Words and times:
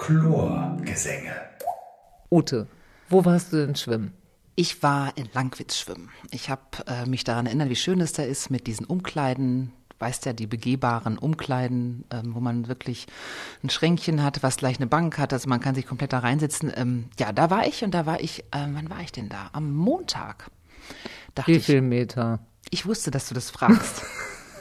Chlorgesänge. 0.00 1.34
Ute, 2.30 2.66
wo 3.10 3.24
warst 3.26 3.52
du 3.52 3.58
denn 3.58 3.76
schwimmen? 3.76 4.14
Ich 4.56 4.82
war 4.82 5.16
in 5.16 5.28
Langwitz 5.34 5.78
schwimmen. 5.78 6.08
Ich 6.30 6.48
habe 6.48 6.62
äh, 6.86 7.06
mich 7.06 7.22
daran 7.24 7.44
erinnert, 7.44 7.68
wie 7.68 7.76
schön 7.76 8.00
es 8.00 8.14
da 8.14 8.22
ist 8.22 8.50
mit 8.50 8.66
diesen 8.66 8.86
Umkleiden. 8.86 9.72
Weißt 9.98 10.24
ja, 10.24 10.32
die 10.32 10.46
begehbaren 10.46 11.18
Umkleiden, 11.18 12.04
ähm, 12.10 12.34
wo 12.34 12.40
man 12.40 12.66
wirklich 12.66 13.08
ein 13.62 13.68
Schränkchen 13.68 14.22
hat, 14.22 14.42
was 14.42 14.56
gleich 14.56 14.78
eine 14.78 14.86
Bank 14.86 15.18
hat, 15.18 15.34
also 15.34 15.50
man 15.50 15.60
kann 15.60 15.74
sich 15.74 15.86
komplett 15.86 16.14
da 16.14 16.20
reinsetzen. 16.20 16.72
Ähm, 16.74 17.10
ja, 17.18 17.32
da 17.32 17.50
war 17.50 17.66
ich 17.66 17.84
und 17.84 17.92
da 17.92 18.06
war 18.06 18.20
ich, 18.20 18.40
äh, 18.52 18.66
wann 18.72 18.88
war 18.88 19.00
ich 19.00 19.12
denn 19.12 19.28
da? 19.28 19.50
Am 19.52 19.70
Montag. 19.74 20.50
Dachte 21.34 21.52
wie 21.52 21.60
viel 21.60 21.82
Meter? 21.82 22.40
Ich, 22.70 22.80
ich 22.80 22.86
wusste, 22.86 23.10
dass 23.10 23.28
du 23.28 23.34
das 23.34 23.50
fragst. 23.50 24.02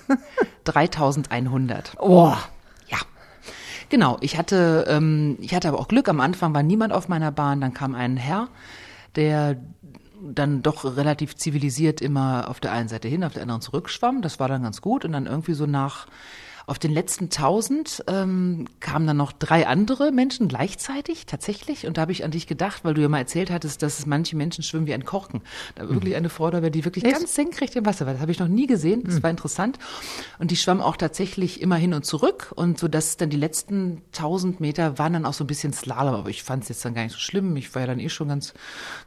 3100. 0.66 1.96
Oh. 2.00 2.36
Genau, 3.90 4.18
ich 4.22 4.38
hatte, 4.38 4.86
ähm, 4.88 5.38
ich 5.42 5.56
hatte 5.56 5.68
aber 5.68 5.80
auch 5.80 5.88
Glück. 5.88 6.08
Am 6.10 6.20
Anfang 6.20 6.54
war 6.54 6.64
niemand 6.64 6.94
auf 6.94 7.10
meiner 7.10 7.32
Bahn. 7.32 7.60
Dann 7.60 7.74
kam 7.74 7.96
ein 7.96 8.18
Herr, 8.18 8.48
der 9.16 9.58
dann 10.22 10.62
doch 10.62 10.84
relativ 10.98 11.36
zivilisiert 11.36 12.02
immer 12.02 12.50
auf 12.50 12.60
der 12.60 12.72
einen 12.72 12.90
Seite 12.90 13.08
hin, 13.08 13.24
auf 13.24 13.34
der 13.34 13.42
anderen 13.42 13.62
zurückschwamm. 13.62 14.22
Das 14.22 14.40
war 14.40 14.48
dann 14.48 14.64
ganz 14.64 14.82
gut. 14.82 15.06
Und 15.06 15.14
dann 15.14 15.26
irgendwie 15.26 15.54
so 15.54 15.66
nach 15.66 16.08
auf 16.70 16.78
den 16.78 16.92
letzten 16.94 17.30
tausend 17.30 18.04
ähm, 18.08 18.66
kamen 18.80 19.08
dann 19.08 19.18
noch 19.18 19.32
drei 19.32 19.66
andere 19.66 20.12
Menschen 20.12 20.48
gleichzeitig, 20.48 21.26
tatsächlich. 21.26 21.88
Und 21.88 21.98
da 21.98 22.02
habe 22.02 22.12
ich 22.12 22.24
an 22.24 22.32
dich 22.32 22.46
gedacht, 22.46 22.86
weil 22.86 22.94
du 22.94 23.02
ja 23.02 23.10
mal 23.10 23.18
erzählt 23.18 23.50
hattest, 23.50 23.82
dass 23.82 24.06
manche 24.06 24.36
Menschen 24.38 24.64
schwimmen 24.64 24.86
wie 24.86 24.94
ein 24.94 25.04
Korken. 25.04 25.42
Da 25.76 25.84
war 25.84 25.96
wirklich 25.96 26.16
eine 26.16 26.30
Feuerwehr, 26.30 26.70
die 26.70 26.86
wirklich 26.86 27.06
Echt? 27.06 27.16
ganz 27.16 27.34
senkrecht 27.34 27.76
im 27.76 27.88
Wasser 27.88 28.06
war. 28.06 28.14
Das 28.14 28.22
habe 28.22 28.32
ich 28.32 28.40
noch 28.40 28.48
nie 28.48 28.68
gesehen. 28.68 29.02
Das 29.04 29.16
mhm. 29.16 29.24
war 29.24 29.30
interessant. 29.32 29.80
Und 30.38 30.52
die 30.52 30.56
schwamm 30.58 30.80
auch 30.80 30.96
tatsächlich 30.96 31.60
immer 31.60 31.76
hin 31.76 31.94
und 31.96 32.06
zurück. 32.06 32.52
Und 32.56 32.78
so 32.78 32.88
dass 32.88 33.18
dann 33.18 33.32
die 33.32 33.38
letzten 33.38 34.04
tausend 34.12 34.60
Meter 34.60 35.00
waren 35.00 35.14
dann 35.14 35.26
auch 35.26 35.34
so 35.34 35.46
ein 35.46 35.48
bisschen 35.48 35.74
Slalom. 35.74 36.14
Aber 36.14 36.30
ich 36.30 36.44
fand 36.44 36.64
es 36.64 36.70
jetzt 36.70 36.86
dann 36.86 36.94
gar 36.94 37.02
nicht 37.02 37.14
so 37.14 37.20
schlimm. 37.20 37.56
Ich 37.56 37.74
war 37.74 37.82
ja 37.82 37.88
dann 37.88 38.00
eh 38.00 38.10
schon 38.10 38.28
ganz, 38.28 38.54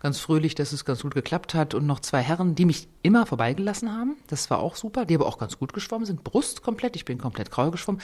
ganz 0.00 0.18
fröhlich, 0.18 0.56
dass 0.56 0.72
es 0.72 0.84
ganz 0.84 1.02
gut 1.02 1.14
geklappt 1.14 1.54
hat. 1.54 1.74
Und 1.74 1.86
noch 1.86 2.00
zwei 2.00 2.22
Herren, 2.22 2.56
die 2.56 2.64
mich 2.64 2.88
immer 3.02 3.24
vorbeigelassen 3.24 3.92
haben. 3.92 4.16
Das 4.26 4.50
war 4.50 4.58
auch 4.58 4.74
super. 4.74 5.04
Die 5.04 5.14
aber 5.14 5.26
auch 5.26 5.38
ganz 5.38 5.58
gut 5.58 5.72
geschwommen 5.72 6.06
sind. 6.06 6.24
Brust 6.24 6.62
komplett. 6.62 6.96
Ich 6.96 7.04
bin 7.04 7.18
komplett 7.18 7.51
grau 7.52 7.70
geschwommen. 7.70 8.00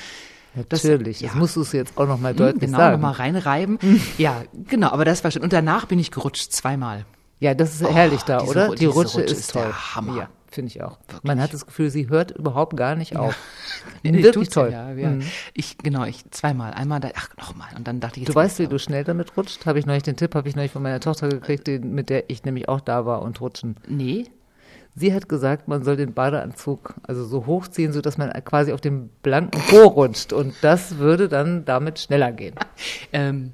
Natürlich, 0.54 1.20
das, 1.20 1.30
das 1.30 1.38
musst 1.38 1.56
du 1.56 1.60
es 1.62 1.72
jetzt 1.72 1.96
auch 1.96 2.06
noch 2.06 2.18
mal 2.18 2.30
hm, 2.30 2.36
deutlich 2.36 2.60
genau, 2.60 2.78
sagen. 2.78 2.96
Genau, 2.96 3.08
nochmal 3.08 3.26
reinreiben. 3.26 3.78
ja, 4.18 4.42
genau, 4.68 4.90
aber 4.90 5.04
das 5.04 5.22
war 5.24 5.30
schön. 5.30 5.42
Und 5.42 5.52
danach 5.52 5.86
bin 5.86 5.98
ich 5.98 6.10
gerutscht, 6.10 6.52
zweimal. 6.52 7.04
Ja, 7.40 7.54
das 7.54 7.74
ist 7.74 7.84
oh, 7.84 7.92
herrlich 7.92 8.22
da, 8.22 8.38
diese, 8.38 8.50
oder? 8.50 8.74
Die 8.74 8.86
Rutsche, 8.86 9.18
Rutsche 9.18 9.20
ist, 9.22 9.38
ist 9.38 9.52
toll. 9.52 9.72
Hammer. 9.94 10.16
Ja, 10.16 10.28
finde 10.50 10.70
ich 10.70 10.82
auch. 10.82 10.98
Wirklich? 11.06 11.22
Man 11.22 11.40
hat 11.40 11.54
das 11.54 11.66
Gefühl, 11.66 11.90
sie 11.90 12.08
hört 12.08 12.32
überhaupt 12.32 12.76
gar 12.76 12.94
nicht 12.94 13.16
auf. 13.16 13.36
Ja. 14.02 14.10
nee, 14.10 14.22
Wirklich 14.22 14.48
toll. 14.50 14.70
Ja, 14.72 14.92
ja. 14.92 15.10
Mhm. 15.10 15.22
Ich, 15.54 15.78
genau, 15.78 16.04
ich 16.04 16.28
zweimal. 16.30 16.72
Einmal 16.72 17.00
da, 17.00 17.10
ach, 17.14 17.28
nochmal. 17.36 17.68
Und 17.76 17.86
dann 17.88 18.00
dachte 18.00 18.16
ich, 18.16 18.26
jetzt 18.26 18.34
Du 18.34 18.34
weißt, 18.34 18.58
wie 18.58 18.66
du 18.66 18.78
schnell 18.78 19.04
damit 19.04 19.36
rutscht? 19.36 19.66
Habe 19.66 19.78
ich 19.78 19.86
neulich 19.86 20.02
den 20.02 20.16
Tipp, 20.16 20.34
habe 20.34 20.48
ich 20.48 20.56
neulich 20.56 20.72
von 20.72 20.82
meiner 20.82 21.00
Tochter 21.00 21.28
gekriegt, 21.28 21.68
mit 21.68 22.10
der 22.10 22.28
ich 22.28 22.44
nämlich 22.44 22.68
auch 22.68 22.80
da 22.80 23.06
war 23.06 23.22
und 23.22 23.40
rutschen. 23.40 23.76
Nee. 23.86 24.26
Sie 24.98 25.14
hat 25.14 25.28
gesagt, 25.28 25.68
man 25.68 25.84
soll 25.84 25.96
den 25.96 26.12
Badeanzug 26.12 26.94
also 27.04 27.24
so 27.24 27.46
hochziehen, 27.46 27.92
sodass 27.92 28.18
man 28.18 28.32
quasi 28.44 28.72
auf 28.72 28.80
dem 28.80 29.10
blanken 29.22 29.60
Po 29.68 29.86
rutscht. 29.86 30.32
Und 30.32 30.54
das 30.60 30.98
würde 30.98 31.28
dann 31.28 31.64
damit 31.64 32.00
schneller 32.00 32.32
gehen. 32.32 32.56
ähm, 33.12 33.52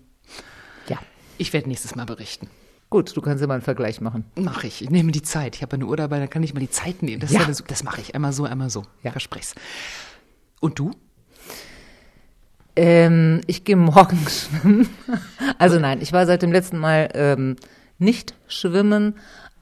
ja, 0.88 0.98
ich 1.36 1.52
werde 1.52 1.68
nächstes 1.68 1.94
Mal 1.96 2.06
berichten. 2.06 2.48
Gut, 2.88 3.14
du 3.14 3.20
kannst 3.20 3.42
ja 3.42 3.46
mal 3.46 3.54
einen 3.54 3.62
Vergleich 3.62 4.00
machen. 4.00 4.24
Mache 4.36 4.68
ich. 4.68 4.80
Ich 4.80 4.90
nehme 4.90 5.12
die 5.12 5.22
Zeit. 5.22 5.56
Ich 5.56 5.62
habe 5.62 5.74
eine 5.74 5.84
Uhr 5.84 5.96
dabei, 5.96 6.18
dann 6.18 6.30
kann 6.30 6.42
ich 6.42 6.54
mal 6.54 6.60
die 6.60 6.70
Zeit 6.70 7.02
nehmen. 7.02 7.20
Das, 7.20 7.32
ja. 7.32 7.46
das 7.66 7.84
mache 7.84 8.00
ich. 8.00 8.14
Einmal 8.14 8.32
so, 8.32 8.44
einmal 8.44 8.70
so. 8.70 8.84
Ja. 9.02 9.10
Versprech's. 9.10 9.54
Und 10.60 10.78
du? 10.78 10.92
Ähm, 12.76 13.42
ich 13.46 13.64
gehe 13.64 13.76
morgen 13.76 14.18
schwimmen. 14.28 14.88
Also 15.58 15.78
nein, 15.78 16.00
ich 16.00 16.12
war 16.12 16.26
seit 16.26 16.42
dem 16.42 16.52
letzten 16.52 16.78
Mal 16.78 17.10
ähm, 17.14 17.56
nicht 17.98 18.34
schwimmen, 18.48 19.14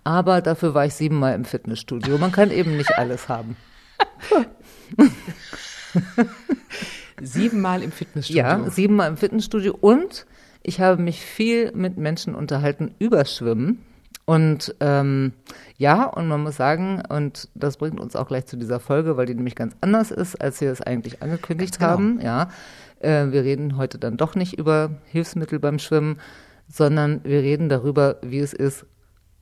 aber 0.04 0.40
dafür 0.40 0.74
war 0.74 0.86
ich 0.86 0.94
siebenmal 0.94 1.34
im 1.34 1.44
Fitnessstudio. 1.44 2.18
Man 2.18 2.32
kann 2.32 2.50
eben 2.50 2.76
nicht 2.76 2.96
alles 2.98 3.28
haben. 3.28 3.56
siebenmal 7.20 7.82
im 7.82 7.92
Fitnessstudio? 7.92 8.42
Ja, 8.42 8.70
siebenmal 8.70 9.08
im 9.08 9.16
Fitnessstudio. 9.16 9.76
Und 9.80 10.26
ich 10.62 10.80
habe 10.80 11.00
mich 11.00 11.20
viel 11.20 11.72
mit 11.72 11.96
Menschen 11.98 12.34
unterhalten 12.34 12.94
über 12.98 13.24
Schwimmen. 13.24 13.84
Und 14.24 14.74
ähm, 14.80 15.32
ja, 15.78 16.04
und 16.04 16.28
man 16.28 16.42
muss 16.42 16.56
sagen, 16.56 17.02
und 17.08 17.48
das 17.54 17.76
bringt 17.76 17.98
uns 17.98 18.14
auch 18.14 18.28
gleich 18.28 18.46
zu 18.46 18.56
dieser 18.56 18.78
Folge, 18.78 19.16
weil 19.16 19.26
die 19.26 19.34
nämlich 19.34 19.56
ganz 19.56 19.74
anders 19.80 20.10
ist, 20.10 20.40
als 20.40 20.60
wir 20.60 20.70
es 20.70 20.80
eigentlich 20.80 21.22
angekündigt 21.22 21.78
genau. 21.78 21.90
haben. 21.90 22.20
Ja, 22.20 22.48
äh, 23.00 23.26
wir 23.30 23.42
reden 23.42 23.76
heute 23.76 23.98
dann 23.98 24.16
doch 24.16 24.36
nicht 24.36 24.58
über 24.58 24.90
Hilfsmittel 25.06 25.58
beim 25.58 25.80
Schwimmen, 25.80 26.18
sondern 26.68 27.20
wir 27.24 27.40
reden 27.40 27.68
darüber, 27.68 28.18
wie 28.22 28.38
es 28.38 28.52
ist, 28.52 28.86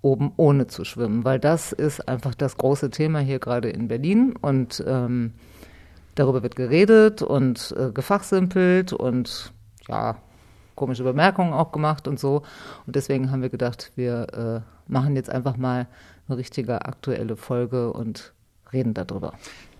oben 0.03 0.33
ohne 0.37 0.66
zu 0.66 0.84
schwimmen, 0.84 1.25
weil 1.25 1.38
das 1.38 1.72
ist 1.72 2.09
einfach 2.09 2.34
das 2.34 2.56
große 2.56 2.91
Thema 2.91 3.21
hier 3.21 3.38
gerade 3.38 3.69
in 3.69 3.88
Berlin 3.88 4.34
und 4.41 4.83
ähm, 4.87 5.34
darüber 6.15 6.43
wird 6.43 6.56
geredet 6.56 7.22
und 7.22 7.75
äh, 7.78 7.91
gefachsimpelt 7.93 8.93
und 8.93 9.53
ja, 9.89 10.16
komische 10.75 11.05
Bemerkungen 11.05 11.53
auch 11.53 11.72
gemacht 11.72 12.09
und 12.09 12.19
so. 12.19 12.43
Und 12.87 12.97
deswegen 12.97 13.31
haben 13.31 13.43
wir 13.43 13.50
gedacht, 13.50 13.93
wir 13.97 14.65
äh, 14.66 14.91
machen 14.91 15.16
jetzt 15.16 15.31
einfach 15.31 15.56
mal 15.56 15.87
eine 16.28 16.39
richtige 16.39 16.87
aktuelle 16.87 17.37
Folge 17.37 17.93
und 17.93 18.33
reden 18.72 18.94
darüber. 18.94 19.34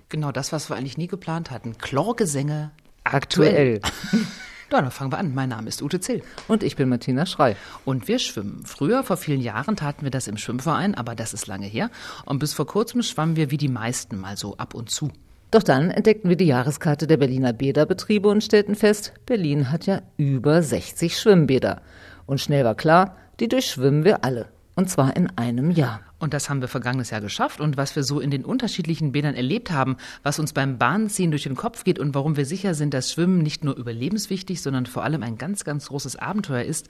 Genau 0.09 0.32
das, 0.32 0.53
was 0.53 0.69
wir 0.69 0.76
eigentlich 0.76 0.98
nie 0.98 1.06
geplant 1.06 1.50
hatten. 1.50 1.78
Chlorgesänge 1.78 2.72
aktuell. 3.04 3.80
aktuell. 3.82 4.22
Ja, 4.72 4.81
dann 4.81 4.91
fangen 4.92 5.10
wir 5.10 5.19
an. 5.19 5.34
Mein 5.34 5.48
Name 5.48 5.69
ist 5.69 5.82
Ute 5.82 5.98
Zill. 5.98 6.22
Und 6.47 6.62
ich 6.62 6.76
bin 6.76 6.88
Martina 6.88 7.26
Schrei. 7.26 7.56
Und 7.84 8.06
wir 8.06 8.20
schwimmen. 8.20 8.62
Früher, 8.64 9.03
vor 9.03 9.16
vielen 9.16 9.41
Jahren, 9.41 9.75
taten 9.75 10.04
wir 10.04 10.12
das 10.12 10.28
im 10.28 10.36
Schwimmverein, 10.36 10.94
aber 10.94 11.16
das 11.16 11.34
ist 11.34 11.48
lange 11.48 11.66
her. 11.66 11.91
Und 12.25 12.38
bis 12.38 12.54
vor 12.54 12.66
kurzem 12.66 13.03
schwammen 13.03 13.34
wir 13.34 13.50
wie 13.50 13.56
die 13.56 13.69
meisten 13.69 14.16
mal 14.19 14.36
so 14.36 14.56
ab 14.59 14.75
und 14.75 14.88
zu. 14.88 15.10
Doch 15.50 15.64
dann 15.64 15.91
entdeckten 15.91 16.30
wir 16.30 16.36
die 16.36 16.47
Jahreskarte 16.47 17.09
der 17.09 17.16
Berliner 17.16 17.53
Bäderbetriebe 17.53 18.28
und 18.28 18.44
stellten 18.44 18.76
fest, 18.76 19.12
Berlin 19.26 19.72
hat 19.72 19.86
ja 19.86 20.03
über 20.16 20.62
60 20.62 21.19
Schwimmbäder. 21.19 21.82
Und 22.26 22.41
schnell 22.41 22.64
war 22.64 22.76
klar, 22.76 23.16
die 23.41 23.48
durchschwimmen 23.48 24.04
wir 24.04 24.25
alle. 24.25 24.47
Und 24.76 24.88
zwar 24.88 25.16
in 25.16 25.36
einem 25.36 25.72
Jahr. 25.72 26.09
Und 26.20 26.34
das 26.34 26.48
haben 26.48 26.60
wir 26.60 26.69
vergangenes 26.69 27.10
Jahr 27.10 27.20
geschafft. 27.20 27.60
Und 27.60 27.76
was 27.76 27.97
wir 27.97 28.04
so 28.04 28.20
in 28.20 28.31
den 28.31 28.44
unterschiedlichen 28.44 29.10
Bädern 29.10 29.34
erlebt 29.34 29.72
haben, 29.72 29.97
was 30.22 30.38
uns 30.38 30.53
beim 30.53 30.78
Bahnziehen 30.78 31.31
durch 31.31 31.42
den 31.42 31.56
Kopf 31.56 31.82
geht 31.82 31.98
und 31.98 32.14
warum 32.14 32.36
wir 32.36 32.47
sicher 32.47 32.75
sind, 32.75 32.94
dass 32.94 33.10
Schwimmen 33.10 33.38
nicht 33.38 33.64
nur 33.64 33.76
überlebenswichtig, 33.76 34.62
sondern 34.62 34.86
vor 34.86 35.03
allem 35.03 35.22
ein 35.22 35.38
ganz, 35.38 35.64
ganz 35.64 35.88
großes 35.88 36.16
Abenteuer 36.16 36.62
ist, 36.62 36.88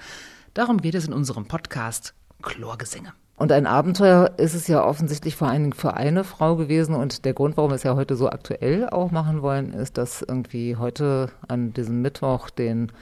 darum 0.52 0.82
geht 0.82 0.96
es 0.96 1.06
in 1.06 1.14
unserem 1.14 1.46
Podcast 1.46 2.12
Chlorgesänge. 2.42 3.12
Und 3.40 3.52
ein 3.52 3.66
Abenteuer 3.66 4.32
ist 4.36 4.52
es 4.52 4.68
ja 4.68 4.84
offensichtlich 4.84 5.34
vor 5.34 5.48
allen 5.48 5.62
Dingen 5.62 5.72
für 5.72 5.94
eine 5.94 6.24
Frau 6.24 6.56
gewesen. 6.56 6.94
Und 6.94 7.24
der 7.24 7.32
Grund, 7.32 7.56
warum 7.56 7.70
wir 7.70 7.76
es 7.76 7.84
ja 7.84 7.96
heute 7.96 8.14
so 8.14 8.28
aktuell 8.28 8.86
auch 8.90 9.10
machen 9.12 9.40
wollen, 9.40 9.72
ist, 9.72 9.96
dass 9.96 10.20
irgendwie 10.20 10.76
heute 10.76 11.30
an 11.48 11.72
diesem 11.72 12.02
Mittwoch 12.02 12.50
den 12.50 12.92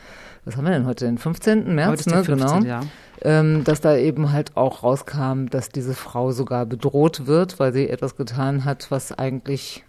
was 0.44 0.56
haben 0.56 0.65
wir 0.65 0.71
denn 0.71 0.87
heute, 0.87 1.04
den 1.06 1.19
15. 1.19 1.75
März, 1.75 2.06
ne? 2.06 2.25
15, 2.25 2.38
genau, 2.38 2.59
ja. 2.60 2.81
ähm, 3.22 3.65
dass 3.65 3.81
da 3.81 3.97
eben 3.97 4.32
halt 4.32 4.56
auch 4.56 4.84
rauskam, 4.84 5.47
dass 5.50 5.71
diese 5.71 5.93
Frau 5.93 6.31
sogar 6.31 6.65
bedroht 6.66 7.26
wird, 7.26 7.59
weil 7.59 7.72
sie 7.72 7.91
etwas 7.91 8.16
getan 8.16 8.65
hat, 8.65 8.91
was 8.91 9.12
eigentlich 9.12 9.84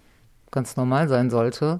ganz 0.51 0.75
normal 0.75 1.07
sein 1.07 1.29
sollte, 1.29 1.79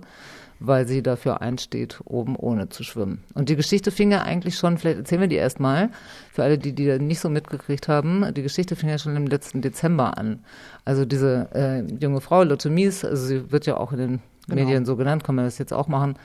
weil 0.60 0.88
sie 0.88 1.02
dafür 1.02 1.42
einsteht, 1.42 2.00
oben 2.06 2.36
ohne 2.36 2.70
zu 2.70 2.84
schwimmen. 2.84 3.24
Und 3.34 3.50
die 3.50 3.56
Geschichte 3.56 3.92
fing 3.92 4.12
ja 4.12 4.22
eigentlich 4.22 4.58
schon, 4.58 4.78
vielleicht 4.78 5.00
erzählen 5.00 5.22
wir 5.22 5.28
die 5.28 5.36
erstmal, 5.36 5.90
für 6.32 6.44
alle, 6.44 6.58
die 6.58 6.74
die 6.74 6.86
da 6.86 6.98
nicht 6.98 7.20
so 7.20 7.30
mitgekriegt 7.30 7.88
haben, 7.88 8.34
die 8.34 8.44
Geschichte 8.44 8.76
fing 8.76 8.90
ja 8.90 8.98
schon 8.98 9.16
im 9.16 9.28
letzten 9.28 9.62
Dezember 9.62 10.18
an. 10.18 10.44
Also 10.86 11.06
diese 11.06 11.48
äh, 11.54 11.84
junge 12.02 12.22
Frau, 12.22 12.44
Lotte 12.44 12.70
Mies, 12.70 13.06
also 13.06 13.26
sie 13.26 13.52
wird 13.52 13.66
ja 13.66 13.78
auch 13.78 13.92
in 13.94 13.98
den 13.98 14.20
genau. 14.48 14.62
Medien 14.62 14.86
so 14.86 14.96
genannt, 14.96 15.24
kann 15.24 15.36
man 15.36 15.46
das 15.46 15.58
jetzt 15.58 15.74
auch 15.74 15.88
machen, 15.88 16.16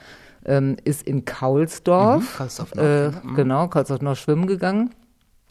ähm, 0.45 0.77
ist 0.83 1.03
in 1.03 1.25
Kaulsdorf, 1.25 2.39
mhm, 2.39 2.79
äh, 2.79 3.09
mhm. 3.09 3.35
genau, 3.35 3.67
Kaulsdorf 3.67 4.01
Nord 4.01 4.17
schwimmen 4.17 4.47
gegangen 4.47 4.91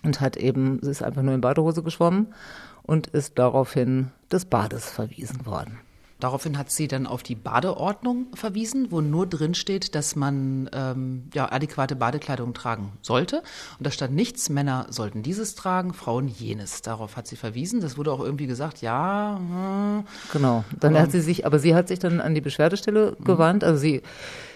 und 0.03 0.21
hat 0.21 0.37
eben, 0.37 0.79
sie 0.83 0.91
ist 0.91 1.03
einfach 1.03 1.23
nur 1.23 1.35
in 1.35 1.41
Badehose 1.41 1.83
geschwommen 1.83 2.35
und 2.83 3.07
ist 3.09 3.39
daraufhin 3.39 4.11
des 4.31 4.45
Bades 4.45 4.91
verwiesen 4.91 5.47
worden. 5.47 5.79
Daraufhin 6.25 6.57
hat 6.57 6.71
sie 6.71 6.89
dann 6.89 7.07
auf 7.07 7.23
die 7.23 7.35
Badeordnung 7.35 8.29
verwiesen, 8.33 8.91
wo 8.91 9.03
nur 9.03 9.27
drin 9.27 9.53
steht, 9.53 9.95
dass 9.95 10.17
man 10.17 10.71
ähm, 10.73 11.25
ja, 11.35 11.53
adäquate 11.53 11.97
Badekleidung 11.97 12.55
tragen 12.55 12.93
sollte. 13.03 13.43
Und 13.79 13.87
da 13.87 13.91
stand 13.91 14.15
nichts, 14.15 14.49
Männer 14.49 14.87
sollten 14.89 15.23
dieses 15.23 15.55
tragen, 15.55 15.93
Frauen 15.93 16.29
jenes. 16.29 16.81
Darauf 16.81 17.19
hat 17.19 17.27
sie 17.27 17.37
verwiesen. 17.37 17.83
Das 17.83 17.99
wurde 17.99 18.11
auch 18.11 18.21
irgendwie 18.21 18.47
gesagt, 18.47 18.81
ja. 18.81 19.37
Hm, 19.37 20.05
genau. 20.33 20.65
Dann 20.81 20.99
hat 20.99 21.13
sie 21.13 21.21
sich, 21.21 21.45
aber 21.45 21.59
sie 21.59 21.75
hat 21.75 21.89
sich 21.89 21.99
dann 21.99 22.23
an 22.23 22.35
die 22.35 22.41
Beschwerdestelle 22.41 23.17
mhm. 23.19 23.25
gewandt. 23.25 23.63
Also 23.63 23.79
sie 23.79 24.01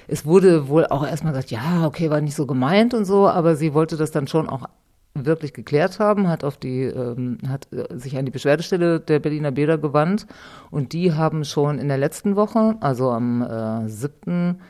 es 0.06 0.24
wurde 0.24 0.68
wohl 0.68 0.86
auch 0.86 1.06
erstmal 1.06 1.34
gesagt, 1.34 1.50
ja, 1.50 1.86
okay, 1.86 2.08
war 2.08 2.22
nicht 2.22 2.34
so 2.34 2.46
gemeint 2.46 2.94
und 2.94 3.04
so, 3.04 3.28
aber 3.28 3.56
sie 3.56 3.74
wollte 3.74 3.98
das 3.98 4.10
dann 4.10 4.26
schon 4.26 4.48
auch 4.48 4.64
wirklich 5.14 5.52
geklärt 5.52 5.98
haben, 5.98 6.28
hat 6.28 6.44
auf 6.44 6.56
die, 6.56 6.82
ähm, 6.82 7.38
hat 7.48 7.68
äh, 7.72 7.98
sich 7.98 8.16
an 8.16 8.24
die 8.24 8.30
Beschwerdestelle 8.30 9.00
der 9.00 9.18
Berliner 9.18 9.50
Bäder 9.50 9.78
gewandt 9.78 10.26
und 10.70 10.92
die 10.92 11.12
haben 11.12 11.44
schon 11.44 11.78
in 11.78 11.88
der 11.88 11.98
letzten 11.98 12.36
Woche, 12.36 12.76
also 12.80 13.10
am 13.10 13.42
äh, 13.42 13.88
7. 13.88 14.60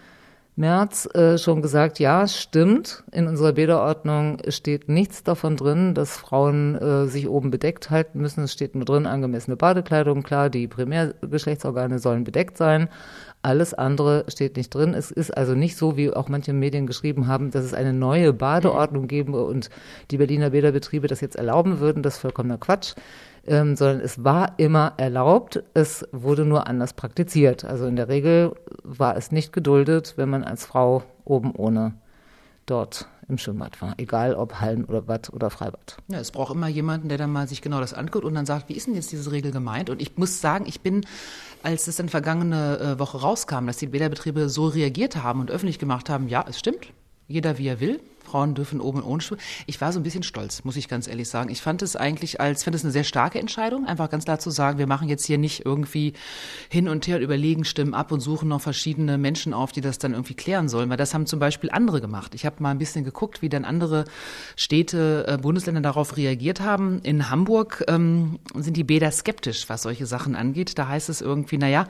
März 0.58 1.08
äh, 1.14 1.38
schon 1.38 1.62
gesagt, 1.62 2.00
ja, 2.00 2.26
stimmt. 2.26 3.04
In 3.12 3.28
unserer 3.28 3.52
Bäderordnung 3.52 4.38
steht 4.48 4.88
nichts 4.88 5.22
davon 5.22 5.56
drin, 5.56 5.94
dass 5.94 6.16
Frauen 6.16 6.74
äh, 6.74 7.06
sich 7.06 7.28
oben 7.28 7.52
bedeckt 7.52 7.90
halten 7.90 8.20
müssen. 8.20 8.42
Es 8.42 8.54
steht 8.54 8.74
nur 8.74 8.84
drin, 8.84 9.06
angemessene 9.06 9.56
Badekleidung. 9.56 10.24
Klar, 10.24 10.50
die 10.50 10.66
Primärgeschlechtsorgane 10.66 12.00
sollen 12.00 12.24
bedeckt 12.24 12.56
sein. 12.56 12.88
Alles 13.42 13.72
andere 13.72 14.24
steht 14.28 14.56
nicht 14.56 14.74
drin. 14.74 14.94
Es 14.94 15.10
ist 15.10 15.36
also 15.36 15.54
nicht 15.54 15.76
so, 15.76 15.96
wie 15.96 16.12
auch 16.12 16.28
manche 16.28 16.52
Medien 16.52 16.86
geschrieben 16.86 17.28
haben, 17.28 17.50
dass 17.50 17.64
es 17.64 17.74
eine 17.74 17.92
neue 17.92 18.32
Badeordnung 18.32 19.06
geben 19.06 19.34
und 19.34 19.70
die 20.10 20.16
Berliner 20.16 20.50
Bäderbetriebe 20.50 21.06
das 21.06 21.20
jetzt 21.20 21.36
erlauben 21.36 21.78
würden. 21.78 22.02
Das 22.02 22.14
ist 22.14 22.20
vollkommener 22.20 22.58
Quatsch 22.58 22.94
ähm, 23.48 23.76
sondern 23.76 24.00
es 24.00 24.22
war 24.22 24.54
immer 24.58 24.92
erlaubt, 24.98 25.62
es 25.74 26.06
wurde 26.12 26.44
nur 26.44 26.66
anders 26.66 26.92
praktiziert. 26.92 27.64
Also 27.64 27.86
in 27.86 27.96
der 27.96 28.08
Regel 28.08 28.54
war 28.82 29.16
es 29.16 29.32
nicht 29.32 29.52
geduldet, 29.52 30.14
wenn 30.16 30.28
man 30.28 30.44
als 30.44 30.66
Frau 30.66 31.02
oben 31.24 31.52
ohne 31.52 31.94
dort 32.66 33.08
im 33.28 33.38
Schwimmbad 33.38 33.80
war, 33.82 33.94
egal 33.98 34.34
ob 34.34 34.60
Hallen 34.60 34.84
oder 34.84 35.02
Bad 35.02 35.30
oder 35.32 35.50
Freibad. 35.50 35.96
Ja, 36.08 36.18
es 36.18 36.30
braucht 36.30 36.54
immer 36.54 36.68
jemanden, 36.68 37.08
der 37.08 37.18
dann 37.18 37.30
mal 37.30 37.46
sich 37.46 37.62
genau 37.62 37.80
das 37.80 37.94
anguckt 37.94 38.24
und 38.24 38.34
dann 38.34 38.46
sagt, 38.46 38.68
wie 38.68 38.74
ist 38.74 38.86
denn 38.86 38.94
jetzt 38.94 39.12
diese 39.12 39.30
Regel 39.30 39.52
gemeint? 39.52 39.90
Und 39.90 40.00
ich 40.00 40.16
muss 40.16 40.40
sagen, 40.40 40.64
ich 40.66 40.80
bin, 40.80 41.04
als 41.62 41.86
es 41.86 41.96
dann 41.96 42.08
vergangene 42.08 42.78
äh, 42.78 42.98
Woche 42.98 43.20
rauskam, 43.20 43.66
dass 43.66 43.76
die 43.76 43.86
Bäderbetriebe 43.86 44.48
so 44.48 44.66
reagiert 44.66 45.22
haben 45.22 45.40
und 45.40 45.50
öffentlich 45.50 45.78
gemacht 45.78 46.08
haben, 46.08 46.28
ja, 46.28 46.44
es 46.48 46.58
stimmt, 46.58 46.88
jeder 47.26 47.58
wie 47.58 47.68
er 47.68 47.80
will, 47.80 48.00
Frauen 48.28 48.54
dürfen 48.54 48.80
oben 48.80 49.02
ohne 49.02 49.22
schwimmen. 49.22 49.40
Ich 49.66 49.80
war 49.80 49.92
so 49.92 50.00
ein 50.00 50.02
bisschen 50.02 50.22
stolz, 50.22 50.64
muss 50.64 50.76
ich 50.76 50.88
ganz 50.88 51.08
ehrlich 51.08 51.28
sagen. 51.28 51.50
Ich 51.50 51.62
fand 51.62 51.82
es 51.82 51.96
eigentlich 51.96 52.40
als, 52.40 52.64
finde 52.64 52.76
es 52.76 52.84
eine 52.84 52.92
sehr 52.92 53.04
starke 53.04 53.38
Entscheidung, 53.38 53.86
einfach 53.86 54.10
ganz 54.10 54.24
klar 54.24 54.38
zu 54.38 54.50
sagen, 54.50 54.78
wir 54.78 54.86
machen 54.86 55.08
jetzt 55.08 55.24
hier 55.24 55.38
nicht 55.38 55.64
irgendwie 55.64 56.12
hin 56.68 56.88
und 56.88 57.06
her 57.06 57.16
und 57.16 57.22
überlegen, 57.22 57.64
stimmen 57.64 57.94
ab 57.94 58.12
und 58.12 58.20
suchen 58.20 58.48
noch 58.48 58.60
verschiedene 58.60 59.18
Menschen 59.18 59.54
auf, 59.54 59.72
die 59.72 59.80
das 59.80 59.98
dann 59.98 60.12
irgendwie 60.12 60.34
klären 60.34 60.68
sollen, 60.68 60.90
weil 60.90 60.96
das 60.96 61.14
haben 61.14 61.26
zum 61.26 61.38
Beispiel 61.38 61.70
andere 61.70 62.00
gemacht. 62.00 62.34
Ich 62.34 62.44
habe 62.44 62.62
mal 62.62 62.70
ein 62.70 62.78
bisschen 62.78 63.04
geguckt, 63.04 63.42
wie 63.42 63.48
dann 63.48 63.64
andere 63.64 64.04
Städte, 64.56 65.24
äh, 65.26 65.38
Bundesländer 65.38 65.80
darauf 65.80 66.16
reagiert 66.16 66.60
haben. 66.60 67.00
In 67.02 67.30
Hamburg 67.30 67.84
ähm, 67.88 68.38
sind 68.54 68.76
die 68.76 68.84
Bäder 68.84 69.10
skeptisch, 69.10 69.68
was 69.68 69.82
solche 69.82 70.06
Sachen 70.06 70.34
angeht. 70.34 70.78
Da 70.78 70.88
heißt 70.88 71.08
es 71.08 71.20
irgendwie, 71.20 71.58
naja, 71.58 71.86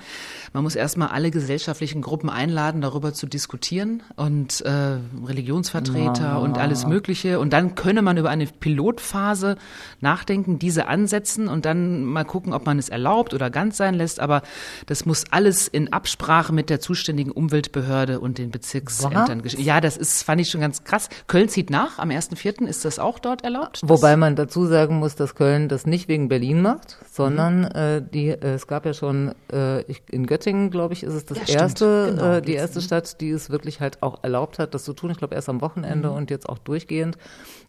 man 0.53 0.63
muss 0.63 0.77
erstmal 0.77 1.09
alle 1.09 1.31
gesellschaftlichen 1.31 2.03
Gruppen 2.03 2.31
einladen, 2.31 2.81
darüber 2.81 3.13
zu 3.13 3.27
diskutieren 3.27 4.03
und 4.17 4.61
äh, 4.63 4.99
Religionsvertreter, 5.25 6.28
Kilometer 6.29 6.43
und 6.43 6.59
alles 6.59 6.87
Mögliche. 6.87 7.39
Und 7.41 7.53
dann 7.53 7.75
könne 7.75 8.03
man 8.03 8.17
über 8.17 8.31
eine 8.31 8.47
Pilotphase 8.47 9.57
nachdenken, 10.01 10.59
diese 10.59 10.87
ansetzen 10.87 11.49
und 11.49 11.65
dann 11.65 12.05
mal 12.05 12.25
gucken, 12.25 12.53
ob 12.53 12.67
man 12.67 12.79
es 12.79 12.89
erlaubt 12.89 13.35
oder 13.35 13.51
ganz 13.51 13.77
sein 13.77 13.95
lässt. 13.95 14.21
Aber 14.21 14.43
das 14.87 15.07
muss 15.07 15.25
alles 15.31 15.69
in 15.69 15.93
Absprache 15.93 16.53
mit 16.53 16.71
der 16.71 16.81
zuständigen 16.81 17.33
Umweltbehörde 17.33 18.21
und 18.21 18.39
den 18.39 18.51
Bezirksämtern 18.51 19.43
geschehen. 19.43 19.65
Ja, 19.65 19.81
das 19.81 19.97
ist, 19.97 20.23
fand 20.23 20.41
ich 20.41 20.51
schon 20.51 20.61
ganz 20.61 20.85
krass. 20.85 21.09
Köln 21.27 21.49
zieht 21.49 21.71
nach. 21.71 21.99
Am 21.99 22.11
1.4. 22.11 22.67
ist 22.67 22.85
das 22.85 22.99
auch 22.99 23.19
dort 23.19 23.45
erlaubt. 23.45 23.81
Wobei 23.85 24.17
man 24.17 24.37
dazu 24.37 24.67
sagen 24.67 24.99
muss, 24.99 25.15
dass 25.15 25.35
Köln 25.35 25.69
das 25.69 25.87
nicht 25.87 26.09
wegen 26.09 26.29
Berlin 26.29 26.63
macht, 26.63 26.99
sondern 27.11 27.61
mhm. 27.61 27.67
äh, 27.75 28.03
die, 28.03 28.29
äh, 28.29 28.55
es 28.55 28.67
gab 28.67 28.87
ja 28.87 28.95
schon 28.95 29.35
äh, 29.53 29.83
in 30.11 30.27
Göttingen, 30.27 30.71
glaube 30.71 30.95
ich, 30.95 31.03
ist 31.03 31.15
es 31.15 31.25
das 31.25 31.39
ja, 31.47 31.61
erste, 31.61 32.15
genau, 32.15 32.33
äh, 32.35 32.43
die 32.43 32.55
erste 32.55 32.81
Stadt, 32.81 33.21
die 33.21 33.31
es 33.31 33.51
wirklich 33.51 33.81
halt 33.81 34.03
auch 34.03 34.23
erlaubt 34.23 34.59
hat, 34.59 34.75
das 34.75 34.85
zu 34.85 34.93
tun. 34.93 35.11
Ich 35.11 35.19
glaube 35.19 35.35
erst 35.35 35.49
am 35.49 35.61
Wochenende 35.61 36.11
mhm 36.11 36.18
und 36.19 36.31
jetzt 36.31 36.49
auch 36.49 36.59
durchgehend. 36.59 37.17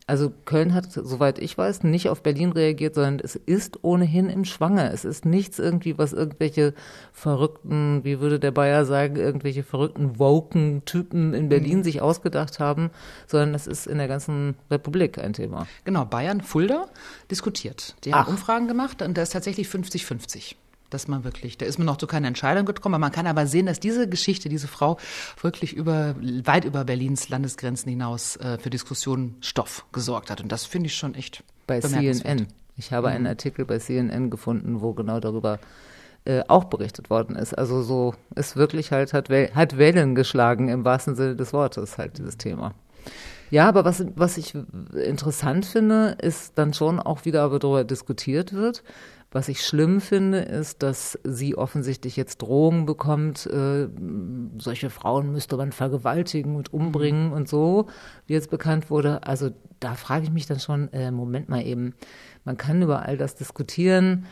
Also 0.10 0.34
Köln 0.46 0.74
hat, 0.74 0.92
soweit 0.92 1.38
ich 1.38 1.56
weiß, 1.56 1.84
nicht 1.84 2.10
auf 2.10 2.24
Berlin 2.24 2.52
reagiert, 2.52 2.96
sondern 2.96 3.20
es 3.20 3.36
ist 3.36 3.84
ohnehin 3.84 4.28
im 4.28 4.44
Schwange. 4.44 4.92
Es 4.92 5.06
ist 5.06 5.24
nichts 5.24 5.60
irgendwie, 5.60 6.00
was 6.00 6.14
irgendwelche 6.14 6.74
verrückten, 7.14 8.04
wie 8.04 8.20
würde 8.20 8.40
der 8.40 8.50
Bayer 8.50 8.86
sagen, 8.86 9.18
irgendwelche 9.18 9.62
verrückten 9.62 10.18
woken 10.18 10.84
Typen 10.86 11.36
in 11.36 11.48
Berlin 11.48 11.78
mhm. 11.78 11.84
sich 11.84 12.02
ausgedacht 12.02 12.60
haben, 12.60 12.90
sondern 13.28 13.54
es 13.54 13.68
ist 13.68 13.86
in 13.86 14.00
der 14.00 14.08
ganzen 14.08 14.56
Republik 14.72 15.20
ein 15.20 15.34
Thema. 15.34 15.68
Genau, 15.84 16.06
Bayern, 16.06 16.42
Fulda 16.42 16.88
diskutiert. 17.30 17.96
Die 18.04 18.14
haben 18.14 18.26
Ach. 18.26 18.30
Umfragen 18.30 18.68
gemacht 18.68 19.04
und 19.04 19.16
da 19.16 19.22
ist 19.22 19.34
tatsächlich 19.34 19.68
50-50 19.68 20.56
dass 20.90 21.08
man 21.08 21.24
wirklich, 21.24 21.58
da 21.58 21.66
ist 21.66 21.78
man 21.78 21.86
noch 21.86 21.98
zu 21.98 22.08
keiner 22.08 22.28
Entscheidung 22.28 22.66
gekommen. 22.66 23.00
Man 23.00 23.12
kann 23.12 23.28
aber 23.28 23.48
sehen, 23.48 23.66
dass 23.66 23.80
diese 23.80 24.08
Geschichte, 24.10 24.50
diese 24.50 24.68
Frau 24.68 24.98
wirklich 25.42 25.74
über, 25.74 26.16
weit 26.44 26.66
über 26.66 26.84
Berlins 26.86 27.30
Landesgrenzen 27.30 27.90
hinaus 27.90 28.36
äh, 28.38 28.58
für 28.58 28.70
Diskussionen 28.70 29.38
Stoff 29.42 29.86
gesorgt 29.92 30.30
hat. 30.30 30.42
Und 30.42 30.52
das 30.52 30.66
finde 30.66 30.88
ich 30.88 30.96
schon 30.96 31.16
echt 31.16 31.44
bei 31.68 31.80
CNN. 31.80 32.48
Ich 32.78 32.92
habe 32.92 33.10
mhm. 33.10 33.16
einen 33.16 33.28
Artikel 33.28 33.66
bei 33.66 33.80
CNN 33.80 34.30
gefunden, 34.30 34.82
wo 34.82 34.94
genau 34.94 35.20
darüber 35.20 35.60
äh, 36.26 36.44
auch 36.48 36.66
berichtet 36.66 37.10
worden 37.10 37.36
ist. 37.36 37.58
Also 37.58 37.82
so 37.82 38.14
ist 38.36 38.56
wirklich 38.56 38.92
halt, 38.92 39.14
hat, 39.14 39.30
hat 39.30 39.78
Wellen 39.78 40.16
geschlagen 40.16 40.70
im 40.70 40.86
wahrsten 40.86 41.16
Sinne 41.16 41.36
des 41.36 41.54
Wortes, 41.54 41.98
halt 41.98 42.18
dieses 42.18 42.38
Thema. 42.38 42.74
Ja, 43.52 43.68
aber 43.68 43.84
was, 43.84 44.06
was 44.16 44.38
ich 44.38 44.54
interessant 44.94 45.66
finde, 45.66 46.18
ist 46.22 46.58
dann 46.58 46.74
schon 46.74 47.00
auch 47.00 47.26
wieder 47.26 47.42
aber 47.42 47.60
darüber 47.60 47.84
diskutiert 47.84 48.54
wird. 48.54 48.84
Was 49.32 49.48
ich 49.48 49.64
schlimm 49.64 50.02
finde, 50.02 50.40
ist, 50.40 50.82
dass 50.82 51.20
sie 51.24 51.56
offensichtlich 51.56 52.16
jetzt 52.16 52.42
Drohungen 52.42 52.88
bekommt, 52.88 53.46
äh, 53.46 53.88
solche 54.58 54.90
Frauen 54.90 55.32
müsste 55.32 55.56
man 55.56 55.72
vergewaltigen 55.72 56.56
und 56.56 56.74
umbringen 56.74 57.28
mhm. 57.28 57.34
und 57.34 57.48
so, 57.48 57.86
wie 58.26 58.34
jetzt 58.34 58.50
bekannt 58.50 58.90
wurde. 58.90 59.22
Also 59.24 59.52
da 59.80 59.94
frage 59.94 60.24
ich 60.24 60.32
mich 60.32 60.48
dann 60.48 60.60
schon, 60.60 60.92
äh, 60.94 61.12
Moment 61.12 61.48
mal 61.48 61.64
eben, 61.64 61.94
man 62.44 62.58
kann 62.58 62.82
über 62.82 63.04
all 63.04 63.18
das 63.18 63.36
diskutieren. 63.36 64.26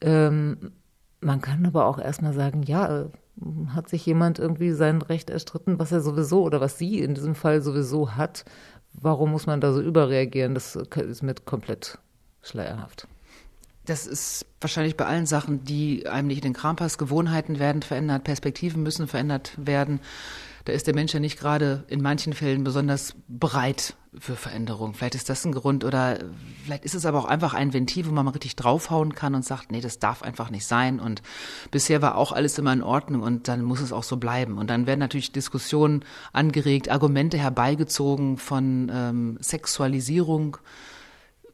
Ähm, 0.00 0.72
man 1.20 1.40
kann 1.40 1.66
aber 1.66 1.86
auch 1.86 1.98
erstmal 1.98 2.32
sagen, 2.32 2.62
ja, 2.62 3.00
äh, 3.00 3.08
hat 3.74 3.88
sich 3.88 4.06
jemand 4.06 4.38
irgendwie 4.38 4.70
sein 4.70 5.02
Recht 5.02 5.30
erstritten, 5.30 5.80
was 5.80 5.90
er 5.90 6.00
sowieso 6.00 6.44
oder 6.44 6.60
was 6.60 6.78
sie 6.78 7.00
in 7.00 7.14
diesem 7.14 7.34
Fall 7.34 7.60
sowieso 7.60 8.14
hat. 8.14 8.44
Warum 8.92 9.32
muss 9.32 9.46
man 9.46 9.60
da 9.60 9.72
so 9.72 9.80
überreagieren? 9.80 10.54
Das 10.54 10.76
ist 10.76 11.22
mir 11.22 11.34
komplett 11.44 11.98
schleierhaft. 12.40 13.08
Das 13.86 14.06
ist 14.06 14.46
wahrscheinlich 14.60 14.96
bei 14.96 15.04
allen 15.04 15.26
Sachen, 15.26 15.64
die 15.64 16.06
einem 16.06 16.28
nicht 16.28 16.38
in 16.38 16.52
den 16.52 16.52
Kram 16.54 16.76
passt. 16.76 16.98
Gewohnheiten 16.98 17.58
werden 17.58 17.82
verändert, 17.82 18.24
Perspektiven 18.24 18.82
müssen 18.82 19.06
verändert 19.06 19.52
werden. 19.56 20.00
Da 20.64 20.72
ist 20.72 20.86
der 20.86 20.94
Mensch 20.94 21.12
ja 21.12 21.20
nicht 21.20 21.38
gerade 21.38 21.84
in 21.88 22.00
manchen 22.00 22.32
Fällen 22.32 22.64
besonders 22.64 23.14
bereit 23.28 23.94
für 24.18 24.34
Veränderung. 24.34 24.94
Vielleicht 24.94 25.14
ist 25.14 25.28
das 25.28 25.44
ein 25.44 25.52
Grund 25.52 25.84
oder 25.84 26.18
vielleicht 26.64 26.86
ist 26.86 26.94
es 26.94 27.04
aber 27.04 27.18
auch 27.18 27.26
einfach 27.26 27.52
ein 27.52 27.74
Ventil, 27.74 28.06
wo 28.06 28.12
man 28.12 28.24
mal 28.24 28.30
richtig 28.30 28.56
draufhauen 28.56 29.14
kann 29.14 29.34
und 29.34 29.44
sagt, 29.44 29.70
nee, 29.70 29.82
das 29.82 29.98
darf 29.98 30.22
einfach 30.22 30.48
nicht 30.48 30.64
sein. 30.64 31.00
Und 31.00 31.20
bisher 31.70 32.00
war 32.00 32.16
auch 32.16 32.32
alles 32.32 32.58
immer 32.58 32.72
in 32.72 32.82
Ordnung 32.82 33.20
und 33.20 33.48
dann 33.48 33.62
muss 33.62 33.80
es 33.80 33.92
auch 33.92 34.04
so 34.04 34.16
bleiben. 34.16 34.56
Und 34.56 34.70
dann 34.70 34.86
werden 34.86 35.00
natürlich 35.00 35.32
Diskussionen 35.32 36.04
angeregt, 36.32 36.90
Argumente 36.90 37.36
herbeigezogen 37.36 38.38
von 38.38 38.90
ähm, 38.90 39.38
Sexualisierung 39.42 40.56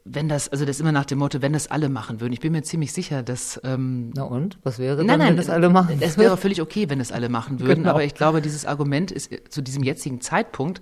wenn 0.05 0.29
das, 0.29 0.49
also 0.49 0.65
das 0.65 0.81
immer 0.81 0.93
nach 0.93 1.05
dem 1.05 1.19
Motto, 1.19 1.43
wenn 1.43 1.53
das 1.53 1.67
alle 1.69 1.89
machen 1.89 2.21
würden. 2.21 2.33
Ich 2.33 2.41
bin 2.41 2.53
mir 2.53 2.63
ziemlich 2.63 2.93
sicher, 2.93 3.23
dass. 3.23 3.61
Ähm, 3.65 4.11
Na 4.15 4.25
und? 4.25 4.59
Was 4.63 4.79
wäre 4.79 4.97
dann, 4.97 5.07
nein, 5.07 5.19
nein, 5.19 5.29
wenn 5.31 5.37
das 5.37 5.51
alle 5.51 5.69
machen? 5.69 5.99
Es 6.01 6.17
wäre 6.19 6.37
völlig 6.37 6.61
okay, 6.63 6.89
wenn 6.89 6.99
das 6.99 7.13
alle 7.13 7.29
machen 7.29 7.61
würden. 7.61 7.81
Genau. 7.81 7.91
Aber 7.91 8.05
ich 8.05 8.15
glaube, 8.15 8.41
dieses 8.41 8.65
Argument 8.65 9.11
ist 9.11 9.31
zu 9.51 9.63
diesem 9.63 9.83
jetzigen 9.83 10.21
Zeitpunkt 10.21 10.81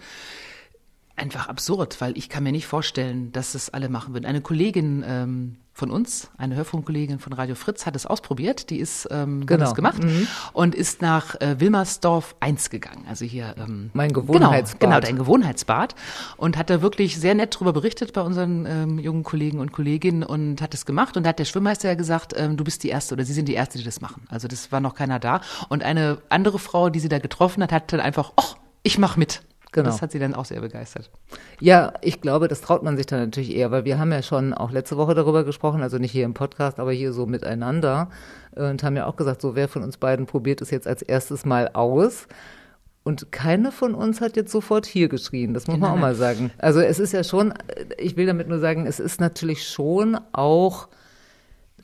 einfach 1.19 1.49
absurd, 1.49 2.01
weil 2.01 2.17
ich 2.17 2.29
kann 2.29 2.45
mir 2.45 2.53
nicht 2.53 2.67
vorstellen, 2.67 3.33
dass 3.33 3.55
es 3.55 3.71
alle 3.71 3.89
machen 3.89 4.15
würden. 4.15 4.27
Eine 4.27 4.41
Kollegin 4.41 5.05
ähm, 5.07 5.57
von 5.79 5.91
uns, 5.93 6.29
eine 6.37 6.57
Hörfunkkollegin 6.57 7.21
von 7.21 7.33
Radio 7.33 7.55
Fritz, 7.55 7.87
hat 7.87 7.95
es 7.95 8.05
ausprobiert. 8.05 8.69
Die 8.71 8.79
ist 8.79 9.07
ähm, 9.13 9.47
genau. 9.47 9.63
hat 9.63 9.69
es 9.69 9.75
gemacht 9.75 10.03
mhm. 10.03 10.27
und 10.53 10.75
ist 10.75 11.03
nach 11.03 11.41
äh, 11.41 11.61
Wilmersdorf 11.61 12.35
1 12.41 12.71
gegangen. 12.71 13.05
Also 13.09 13.25
hier 13.25 13.55
ähm, 13.57 13.91
mein 13.95 14.13
Gewohnheitsbad. 14.13 14.81
Genau, 14.81 14.97
genau, 14.97 15.07
dein 15.07 15.17
Gewohnheitsbad. 15.17 15.95
Und 16.37 16.57
hat 16.57 16.69
da 16.69 16.83
wirklich 16.83 17.19
sehr 17.19 17.35
nett 17.37 17.59
drüber 17.59 17.73
berichtet 17.73 18.13
bei 18.13 18.23
unseren 18.23 18.67
ähm, 18.67 18.99
jungen 18.99 19.23
Kollegen 19.23 19.61
und 19.61 19.71
Kolleginnen 19.71 20.25
und 20.25 20.61
hat 20.61 20.75
es 20.75 20.85
gemacht. 20.85 21.17
Und 21.17 21.23
da 21.23 21.31
hat 21.31 21.39
der 21.39 21.45
Schwimmmeister 21.45 21.89
ja 21.89 21.95
gesagt, 21.95 22.35
ähm, 22.37 22.57
du 22.57 22.65
bist 22.65 22.83
die 22.83 22.89
Erste 22.89 23.15
oder 23.15 23.25
Sie 23.25 23.33
sind 23.33 23.47
die 23.47 23.55
Erste, 23.55 23.79
die 23.79 23.85
das 23.85 24.01
machen. 24.01 24.23
Also 24.29 24.49
das 24.49 24.73
war 24.73 24.81
noch 24.81 24.97
keiner 24.97 25.21
da. 25.21 25.41
Und 25.69 25.85
eine 25.85 26.19
andere 26.29 26.59
Frau, 26.59 26.91
die 26.91 26.99
sie 26.99 27.09
da 27.09 27.21
getroffen 27.21 27.63
hat, 27.63 27.71
hat 27.71 27.93
dann 27.93 28.01
einfach, 28.01 28.33
oh, 28.37 28.57
ich 28.83 28.99
mach 28.99 29.17
mit. 29.17 29.43
Genau. 29.73 29.91
Das 29.91 30.01
hat 30.01 30.13
sie 30.13 30.19
dann 30.19 30.35
auch 30.35 30.47
sehr 30.47 30.61
begeistert. 30.61 31.11
Ja, 31.61 31.93
ich 32.01 32.21
glaube, 32.21 32.49
das 32.49 32.63
traut 32.63 32.83
man 32.83 32.97
sich 32.97 33.07
dann 33.07 33.21
natürlich 33.21 33.55
eher, 33.55 33.71
weil 33.71 33.85
wir 33.85 33.99
haben 33.99 34.11
ja 34.13 34.23
schon 34.23 34.55
auch 34.55 34.71
letzte 34.71 34.97
Woche 34.97 35.15
darüber 35.15 35.45
gesprochen, 35.45 35.83
also 35.83 35.99
nicht 35.99 36.13
hier 36.13 36.25
im 36.25 36.35
Podcast, 36.35 36.81
aber 36.81 36.93
hier 36.93 37.13
so 37.13 37.27
miteinander 37.27 38.09
und 38.55 38.83
haben 38.83 38.97
ja 38.97 39.07
auch 39.07 39.17
gesagt, 39.17 39.43
so 39.43 39.55
wer 39.55 39.69
von 39.69 39.83
uns 39.83 39.99
beiden 39.99 40.27
probiert 40.27 40.63
es 40.63 40.71
jetzt 40.71 40.87
als 40.87 41.03
erstes 41.03 41.45
mal 41.45 41.71
aus. 41.75 42.27
Und 43.05 43.33
keine 43.33 43.73
von 43.73 43.95
uns 43.95 44.21
hat 44.21 44.37
jetzt 44.37 44.53
sofort 44.53 44.85
hier 44.85 45.09
geschrien, 45.09 45.55
das 45.55 45.67
muss 45.67 45.79
man 45.79 45.93
auch 45.93 45.97
mal 45.97 46.15
sagen. 46.15 46.51
Also 46.59 46.81
es 46.81 46.99
ist 46.99 47.13
ja 47.13 47.25
schon, 47.25 47.55
ich 47.97 48.17
will 48.17 48.27
damit 48.27 48.49
nur 48.49 48.59
sagen, 48.59 48.87
es 48.87 49.01
ist 49.01 49.21
natürlich 49.21 49.67
schon 49.67 50.19
auch 50.33 50.89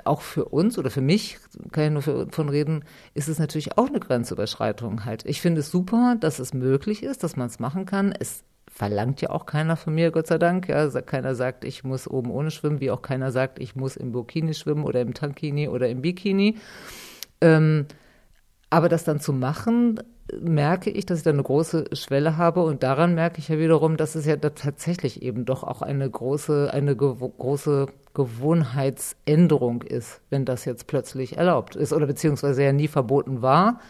auch 0.04 0.20
für 0.20 0.46
uns 0.46 0.78
oder 0.78 0.90
für 0.90 1.00
mich, 1.00 1.38
kann 1.72 1.84
ich 1.84 2.06
nur 2.06 2.28
von 2.30 2.48
reden, 2.48 2.84
ist 3.14 3.28
es 3.28 3.38
natürlich 3.38 3.78
auch 3.78 3.88
eine 3.88 4.00
Grenzüberschreitung 4.00 5.04
halt. 5.04 5.24
Ich 5.26 5.40
finde 5.40 5.60
es 5.60 5.70
super, 5.70 6.16
dass 6.18 6.38
es 6.38 6.54
möglich 6.54 7.02
ist, 7.02 7.22
dass 7.22 7.36
man 7.36 7.46
es 7.46 7.60
machen 7.60 7.86
kann. 7.86 8.12
Es 8.12 8.44
verlangt 8.68 9.20
ja 9.20 9.30
auch 9.30 9.46
keiner 9.46 9.76
von 9.76 9.94
mir, 9.94 10.10
Gott 10.10 10.26
sei 10.26 10.38
Dank. 10.38 10.68
Ja, 10.68 10.88
keiner 11.02 11.34
sagt, 11.34 11.64
ich 11.64 11.84
muss 11.84 12.08
oben 12.08 12.30
ohne 12.30 12.50
schwimmen, 12.50 12.80
wie 12.80 12.90
auch 12.90 13.02
keiner 13.02 13.30
sagt, 13.30 13.60
ich 13.60 13.76
muss 13.76 13.96
im 13.96 14.12
Burkini 14.12 14.54
schwimmen 14.54 14.84
oder 14.84 15.00
im 15.00 15.14
Tankini 15.14 15.68
oder 15.68 15.88
im 15.88 16.02
Bikini. 16.02 16.56
Ähm, 17.40 17.86
aber 18.70 18.88
das 18.88 19.04
dann 19.04 19.20
zu 19.20 19.32
machen, 19.32 20.00
merke 20.40 20.90
ich, 20.90 21.06
dass 21.06 21.18
ich 21.18 21.24
da 21.24 21.30
eine 21.30 21.42
große 21.42 21.90
Schwelle 21.92 22.36
habe 22.36 22.62
und 22.62 22.82
daran 22.82 23.14
merke 23.14 23.38
ich 23.38 23.48
ja 23.48 23.58
wiederum, 23.58 23.96
dass 23.96 24.14
es 24.14 24.26
ja 24.26 24.36
da 24.36 24.50
tatsächlich 24.50 25.22
eben 25.22 25.44
doch 25.44 25.62
auch 25.62 25.82
eine 25.82 26.10
große, 26.10 26.70
eine 26.72 26.96
große 26.96 27.86
Gewohnheitsänderung 28.14 29.82
ist, 29.82 30.20
wenn 30.30 30.44
das 30.44 30.64
jetzt 30.64 30.86
plötzlich 30.86 31.36
erlaubt 31.36 31.76
ist 31.76 31.92
oder 31.92 32.06
beziehungsweise 32.06 32.62
ja 32.62 32.72
nie 32.72 32.88
verboten 32.88 33.42
war, 33.42 33.80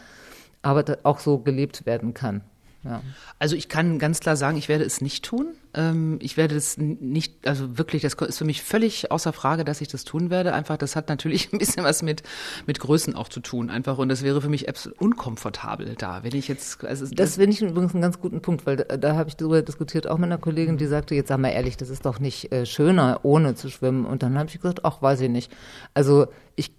aber 0.61 0.97
auch 1.03 1.19
so 1.19 1.39
gelebt 1.39 1.85
werden 1.85 2.13
kann. 2.13 2.41
Ja. 2.85 3.01
Also 3.39 3.55
ich 3.55 3.67
kann 3.67 3.97
ganz 3.97 4.19
klar 4.19 4.35
sagen, 4.35 4.57
ich 4.57 4.69
werde 4.69 4.83
es 4.83 5.01
nicht 5.01 5.25
tun. 5.25 5.55
Ähm, 5.73 6.19
ich 6.21 6.37
werde 6.37 6.55
es 6.55 6.77
nicht, 6.77 7.47
also 7.47 7.79
wirklich, 7.79 8.03
das 8.03 8.13
ist 8.13 8.37
für 8.37 8.45
mich 8.45 8.61
völlig 8.61 9.11
außer 9.11 9.33
Frage, 9.33 9.65
dass 9.65 9.81
ich 9.81 9.87
das 9.87 10.03
tun 10.03 10.29
werde. 10.29 10.53
Einfach, 10.53 10.77
das 10.77 10.95
hat 10.95 11.09
natürlich 11.09 11.49
ein 11.53 11.57
bisschen 11.57 11.83
was 11.83 12.03
mit, 12.03 12.21
mit 12.67 12.79
Größen 12.79 13.15
auch 13.15 13.27
zu 13.27 13.39
tun. 13.39 13.71
Einfach, 13.71 13.97
und 13.97 14.09
das 14.09 14.21
wäre 14.21 14.39
für 14.39 14.49
mich 14.49 14.69
absolut 14.69 15.01
unkomfortabel 15.01 15.95
da. 15.97 16.23
Wenn 16.23 16.35
ich 16.35 16.47
jetzt, 16.47 16.85
also 16.85 17.05
das, 17.05 17.15
das 17.15 17.35
finde 17.35 17.51
ich 17.51 17.61
übrigens 17.61 17.93
einen 17.93 18.03
ganz 18.03 18.19
guten 18.19 18.41
Punkt, 18.41 18.67
weil 18.67 18.77
da, 18.77 18.97
da 18.97 19.15
habe 19.15 19.29
ich 19.29 19.35
darüber 19.35 19.63
diskutiert, 19.63 20.07
auch 20.07 20.17
mit 20.17 20.25
einer 20.25 20.37
Kollegin, 20.37 20.77
die 20.77 20.85
sagte, 20.85 21.15
jetzt 21.15 21.29
sag 21.29 21.39
mal 21.39 21.49
ehrlich, 21.49 21.77
das 21.77 21.89
ist 21.89 22.05
doch 22.05 22.19
nicht 22.19 22.51
äh, 22.51 22.67
schöner, 22.67 23.21
ohne 23.23 23.55
zu 23.55 23.69
schwimmen. 23.69 24.05
Und 24.05 24.21
dann 24.21 24.37
habe 24.37 24.49
ich 24.49 24.61
gesagt, 24.61 24.85
ach, 24.85 25.01
weiß 25.01 25.21
ich 25.21 25.29
nicht. 25.29 25.51
Also 25.95 26.27
ich 26.55 26.71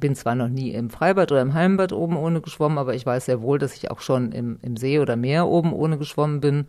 bin 0.00 0.14
zwar 0.14 0.34
noch 0.34 0.48
nie 0.48 0.70
im 0.70 0.90
Freibad 0.90 1.32
oder 1.32 1.42
im 1.42 1.54
Heimbad 1.54 1.92
oben 1.92 2.16
ohne 2.16 2.40
geschwommen, 2.40 2.78
aber 2.78 2.94
ich 2.94 3.06
weiß 3.06 3.26
sehr 3.26 3.42
wohl, 3.42 3.58
dass 3.58 3.74
ich 3.74 3.90
auch 3.90 4.00
schon 4.00 4.32
im, 4.32 4.58
im 4.62 4.76
See 4.76 4.98
oder 4.98 5.16
Meer 5.16 5.46
oben 5.46 5.72
ohne 5.72 5.98
geschwommen 5.98 6.40
bin. 6.40 6.66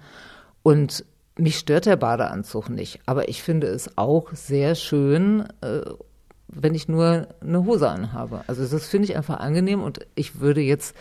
Und 0.64 1.06
mich 1.38 1.58
stört 1.58 1.86
der 1.86 1.98
Badeanzug 1.98 2.70
nicht. 2.70 3.00
Aber 3.06 3.30
ich 3.30 3.44
finde 3.44 3.68
es 3.68 3.98
auch 3.98 4.32
sehr 4.34 4.76
schön, 4.76 5.46
äh, 5.62 5.82
wenn 6.48 6.76
ich 6.76 6.88
nur 6.88 7.28
eine 7.42 7.66
Hose 7.66 7.90
anhabe. 7.90 8.44
Also 8.48 8.66
das 8.66 8.88
finde 8.88 9.10
ich 9.10 9.18
einfach 9.18 9.40
angenehm 9.40 9.84
und 9.84 10.00
ich 10.16 10.40
würde 10.40 10.62
jetzt 10.62 10.96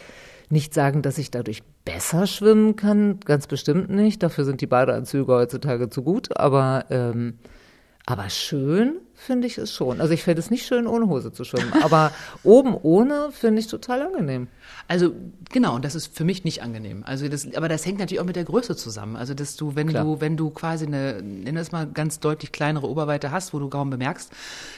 nicht 0.51 0.75
sagen, 0.75 1.03
dass 1.03 1.19
ich 1.19 1.31
dadurch 1.31 1.63
besser 1.85 2.27
schwimmen 2.27 2.77
kann, 2.77 3.21
ganz 3.21 3.47
bestimmt 3.47 3.91
nicht. 3.91 4.23
Dafür 4.23 4.45
sind 4.45 4.61
die 4.61 4.67
Badeanzüge 4.67 5.33
heutzutage 5.33 5.89
zu 5.91 6.03
gut, 6.03 6.37
aber 6.37 6.87
ähm, 6.91 7.39
aber 8.07 8.29
schön 8.29 8.97
finde 9.15 9.47
ich 9.47 9.57
es 9.57 9.73
schon. 9.73 10.03
Also 10.03 10.13
ich 10.13 10.23
fände 10.23 10.41
es 10.41 10.51
nicht 10.51 10.67
schön, 10.67 10.87
ohne 10.87 11.07
Hose 11.07 11.33
zu 11.33 11.45
schwimmen. 11.45 11.73
Aber 11.83 12.13
oben 12.43 12.77
ohne 12.83 13.31
finde 13.33 13.61
ich 13.61 13.67
total 13.67 14.03
angenehm. 14.03 14.49
Also 14.89 15.15
genau, 15.51 15.79
das 15.79 15.95
ist 15.95 16.15
für 16.15 16.25
mich 16.25 16.45
nicht 16.45 16.63
angenehm. 16.63 17.03
Also 17.07 17.27
das, 17.29 17.55
aber 17.55 17.69
das 17.71 17.87
hängt 17.87 17.99
natürlich 17.99 18.21
auch 18.21 18.27
mit 18.27 18.37
der 18.37 18.45
Größe 18.45 18.77
zusammen. 18.77 19.17
Also 19.17 19.33
dass 19.33 19.57
du, 19.57 19.75
wenn 19.75 19.89
Klar. 19.89 20.05
du, 20.05 20.21
wenn 20.21 20.37
du 20.37 20.51
quasi 20.51 20.85
eine, 20.85 21.23
nenn 21.23 21.55
das 21.55 21.73
mal 21.73 21.87
ganz 21.87 22.21
deutlich 22.21 22.53
kleinere 22.53 22.89
Oberweite 22.91 23.31
hast, 23.31 23.55
wo 23.55 23.59
du 23.59 23.71
kaum 23.71 23.89
bemerkst, 23.89 24.31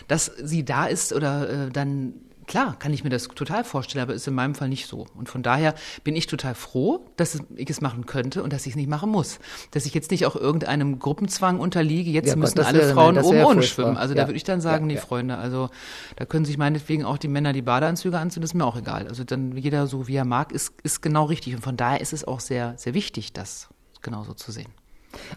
dass 0.07 0.27
sie 0.27 0.65
da 0.65 0.87
ist 0.87 1.13
oder 1.13 1.67
äh, 1.67 1.71
dann 1.71 2.15
Klar, 2.47 2.79
kann 2.79 2.93
ich 2.93 3.03
mir 3.03 3.11
das 3.11 3.29
total 3.29 3.65
vorstellen, 3.65 4.03
aber 4.03 4.15
ist 4.15 4.29
in 4.29 4.35
meinem 4.35 4.55
Fall 4.55 4.69
nicht 4.69 4.87
so. 4.87 5.07
Und 5.15 5.29
von 5.29 5.43
daher 5.43 5.75
bin 6.05 6.15
ich 6.15 6.27
total 6.27 6.55
froh, 6.55 7.05
dass 7.17 7.41
ich 7.57 7.69
es 7.69 7.81
machen 7.81 8.07
könnte 8.07 8.43
und 8.43 8.53
dass 8.53 8.67
ich 8.67 8.73
es 8.73 8.77
nicht 8.77 8.89
machen 8.89 9.11
muss. 9.11 9.41
Dass 9.73 9.85
ich 9.85 9.95
jetzt 9.95 10.11
nicht 10.13 10.27
auch 10.27 10.37
irgendeinem 10.37 10.99
Gruppenzwang 11.01 11.59
unterliege, 11.59 12.11
jetzt 12.11 12.29
ja, 12.29 12.37
müssen 12.37 12.61
alle 12.61 12.79
wäre, 12.79 12.95
Frauen 12.95 13.19
oben 13.19 13.45
ohne 13.45 13.63
schwimmen. 13.63 13.97
Also 13.97 14.15
ja. 14.15 14.23
da 14.23 14.29
würde 14.29 14.37
ich 14.37 14.45
dann 14.45 14.61
sagen, 14.61 14.89
ja, 14.89 14.97
nee, 14.97 15.01
Freunde, 15.01 15.39
also 15.39 15.71
da 16.15 16.25
können 16.25 16.45
sich 16.45 16.57
meinetwegen 16.57 17.05
auch 17.05 17.19
die 17.19 17.29
Männer 17.29 17.53
die 17.53 17.63
Badeanzüge 17.63 18.19
anziehen, 18.19 18.43
das 18.43 18.51
ist 18.51 18.55
mir 18.55 18.65
auch 18.65 18.77
egal. 18.77 19.09
Also 19.09 19.25
dann 19.25 19.57
jeder 19.57 19.87
so, 19.89 20.07
wie 20.07 20.15
er 20.15 20.25
mag, 20.25 20.53
ist, 20.53 20.73
ist 20.85 21.03
genau 21.03 21.25
richtig. 21.25 21.55
Und 21.55 21.63
von 21.63 21.77
daher 21.77 22.01
ist 22.01 22.13
es 22.13 22.25
auch 22.25 22.41
sehr, 22.41 22.75
sehr 22.77 22.95
wichtig, 22.95 23.33
das 23.33 23.69
genauso 24.03 24.35
zu 24.35 24.53
sehen. 24.53 24.69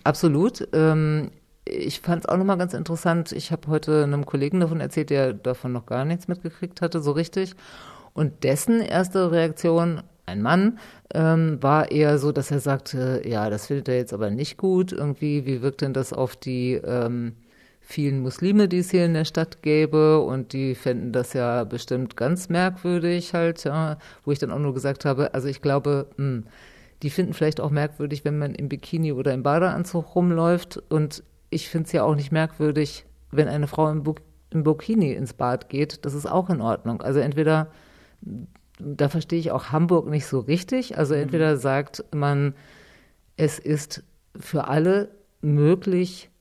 Absolut. 0.03 0.67
Ähm, 0.73 1.31
ich 1.69 2.01
fand 2.01 2.23
es 2.23 2.29
auch 2.29 2.37
nochmal 2.37 2.57
ganz 2.57 2.73
interessant. 2.73 3.31
Ich 3.31 3.51
habe 3.51 3.67
heute 3.67 4.03
einem 4.03 4.25
Kollegen 4.25 4.59
davon 4.59 4.81
erzählt, 4.81 5.09
der 5.09 5.33
davon 5.33 5.71
noch 5.71 5.85
gar 5.85 6.05
nichts 6.05 6.27
mitgekriegt 6.27 6.81
hatte, 6.81 7.01
so 7.01 7.11
richtig. 7.11 7.55
Und 8.13 8.43
dessen 8.43 8.81
erste 8.81 9.31
Reaktion, 9.31 10.01
ein 10.25 10.41
Mann, 10.41 10.79
ähm, 11.13 11.61
war 11.61 11.91
eher 11.91 12.19
so, 12.19 12.31
dass 12.31 12.51
er 12.51 12.59
sagte, 12.59 13.21
ja, 13.25 13.49
das 13.49 13.67
findet 13.67 13.89
er 13.89 13.97
jetzt 13.97 14.13
aber 14.13 14.29
nicht 14.29 14.57
gut. 14.57 14.91
Irgendwie, 14.91 15.45
wie 15.45 15.61
wirkt 15.61 15.81
denn 15.81 15.93
das 15.93 16.13
auf 16.13 16.35
die 16.35 16.73
ähm, 16.73 17.33
vielen 17.79 18.21
Muslime, 18.21 18.67
die 18.67 18.79
es 18.79 18.91
hier 18.91 19.05
in 19.05 19.13
der 19.13 19.25
Stadt 19.25 19.61
gäbe? 19.61 20.19
Und 20.19 20.53
die 20.53 20.75
fänden 20.75 21.11
das 21.11 21.33
ja 21.33 21.63
bestimmt 21.63 22.17
ganz 22.17 22.49
merkwürdig 22.49 23.33
halt, 23.33 23.63
ja, 23.63 23.97
wo 24.23 24.31
ich 24.31 24.39
dann 24.39 24.51
auch 24.51 24.59
nur 24.59 24.73
gesagt 24.73 25.05
habe, 25.05 25.33
also 25.33 25.47
ich 25.47 25.61
glaube, 25.61 26.07
mh, 26.17 26.25
hm, 26.25 26.43
die 27.01 27.09
finden 27.09 27.33
vielleicht 27.33 27.61
auch 27.61 27.69
merkwürdig, 27.69 28.25
wenn 28.25 28.37
man 28.37 28.53
im 28.53 28.67
Bikini 28.67 29.13
oder 29.13 29.33
im 29.33 29.43
Badeanzug 29.43 30.15
rumläuft 30.15 30.81
und 30.89 31.23
ich 31.49 31.69
finde 31.69 31.87
es 31.87 31.91
ja 31.91 32.03
auch 32.03 32.15
nicht 32.15 32.31
merkwürdig, 32.31 33.05
wenn 33.31 33.47
eine 33.47 33.67
Frau 33.67 33.89
im, 33.89 34.03
Bu 34.03 34.15
im 34.51 34.63
Burkini 34.63 35.13
ins 35.13 35.33
Bad 35.33 35.69
geht. 35.69 36.05
Das 36.05 36.15
ist 36.15 36.25
auch 36.25 36.49
in 36.49 36.59
Ordnung. 36.59 37.01
Also 37.01 37.19
entweder, 37.19 37.67
da 38.79 39.07
verstehe 39.07 39.39
ich 39.39 39.51
auch 39.51 39.71
Hamburg 39.71 40.07
nicht 40.07 40.25
so 40.25 40.39
richtig. 40.39 40.97
Also 40.97 41.13
mhm. 41.13 41.21
entweder 41.21 41.57
sagt 41.57 42.03
man, 42.15 42.55
es 43.37 43.59
ist 43.59 44.03
für 44.39 44.67
alle 44.67 45.11
möglich, 45.41 46.31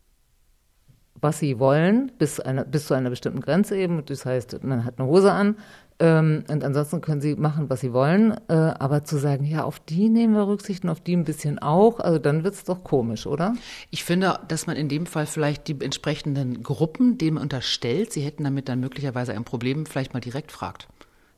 was 1.20 1.38
sie 1.38 1.58
wollen, 1.58 2.12
bis, 2.18 2.40
eine, 2.40 2.64
bis 2.64 2.86
zu 2.86 2.94
einer 2.94 3.10
bestimmten 3.10 3.40
Grenze 3.40 3.76
eben. 3.76 4.04
Das 4.06 4.24
heißt, 4.24 4.62
man 4.64 4.84
hat 4.84 4.98
eine 4.98 5.08
Hose 5.08 5.32
an, 5.32 5.56
ähm, 6.00 6.44
und 6.48 6.64
ansonsten 6.64 7.00
können 7.00 7.20
sie 7.20 7.34
machen, 7.34 7.68
was 7.70 7.80
sie 7.80 7.92
wollen. 7.92 8.36
Äh, 8.48 8.54
aber 8.54 9.04
zu 9.04 9.18
sagen, 9.18 9.44
ja, 9.44 9.64
auf 9.64 9.80
die 9.80 10.08
nehmen 10.08 10.34
wir 10.34 10.46
Rücksicht 10.46 10.84
und 10.84 10.90
auf 10.90 11.00
die 11.00 11.16
ein 11.16 11.24
bisschen 11.24 11.58
auch, 11.58 11.98
also 11.98 12.18
dann 12.18 12.44
wird 12.44 12.54
es 12.54 12.64
doch 12.64 12.84
komisch, 12.84 13.26
oder? 13.26 13.54
Ich 13.90 14.04
finde, 14.04 14.40
dass 14.48 14.66
man 14.66 14.76
in 14.76 14.88
dem 14.88 15.06
Fall 15.06 15.26
vielleicht 15.26 15.66
die 15.66 15.76
entsprechenden 15.80 16.62
Gruppen 16.62 17.18
dem 17.18 17.36
unterstellt, 17.36 18.12
sie 18.12 18.20
hätten 18.20 18.44
damit 18.44 18.68
dann 18.68 18.80
möglicherweise 18.80 19.32
ein 19.32 19.44
Problem, 19.44 19.86
vielleicht 19.86 20.14
mal 20.14 20.20
direkt 20.20 20.52
fragt. 20.52 20.88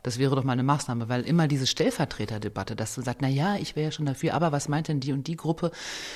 Das 0.02 0.19
wäre 0.19 0.35
doch 0.35 0.45
mal 0.45 0.55
eine 0.55 0.62
Maßnahme, 0.62 1.11
weil 1.11 1.23
immer 1.23 1.47
diese 1.47 1.67
Stellvertreterdebatte, 1.67 2.75
dass 2.75 2.95
du 2.95 3.02
sagst, 3.02 3.21
na 3.21 3.29
ja, 3.29 3.57
ich 3.57 3.76
wäre 3.76 3.87
ja 3.87 3.90
schon 3.90 4.07
dafür, 4.07 4.33
aber 4.33 4.50
was 4.50 4.69
meint 4.69 4.88
denn 4.88 5.00
die 5.00 5.12
und 5.12 5.26
die 5.26 5.37
Gruppe? 5.37 5.73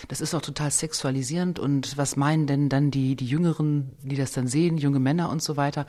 Das 0.09 0.23
ist 0.23 0.33
doch 0.33 0.41
total 0.41 0.71
sexualisierend 0.71 1.59
und 1.59 1.99
was 1.99 2.17
meinen 2.17 2.47
denn 2.47 2.71
dann 2.71 2.91
die, 2.91 3.15
die 3.15 3.27
Jüngeren, 3.27 3.93
die 4.03 4.17
das 4.17 4.33
dann 4.33 4.47
sehen, 4.47 4.79
junge 4.79 5.01
Männer 5.01 5.29
und 5.29 5.43
so 5.43 5.59
weiter? 5.59 5.85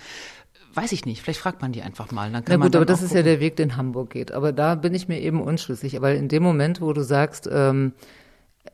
Weiß 0.75 0.91
ich 0.91 1.05
nicht, 1.05 1.21
vielleicht 1.21 1.39
fragt 1.39 1.61
man 1.61 1.71
die 1.71 1.81
einfach 1.81 2.11
mal. 2.11 2.31
Dann 2.31 2.43
kann 2.43 2.59
Na 2.59 2.65
gut, 2.65 2.75
aber 2.75 2.85
das 2.85 3.01
ist 3.01 3.09
gucken. 3.09 3.25
ja 3.25 3.31
der 3.31 3.39
Weg, 3.39 3.55
den 3.55 3.77
Hamburg 3.77 4.09
geht. 4.09 4.31
Aber 4.33 4.51
da 4.51 4.75
bin 4.75 4.93
ich 4.93 5.07
mir 5.07 5.19
eben 5.21 5.41
unschlüssig, 5.41 6.01
weil 6.01 6.17
in 6.17 6.27
dem 6.27 6.43
Moment, 6.43 6.81
wo 6.81 6.91
du 6.91 7.01
sagst, 7.01 7.49
ähm, 7.51 7.93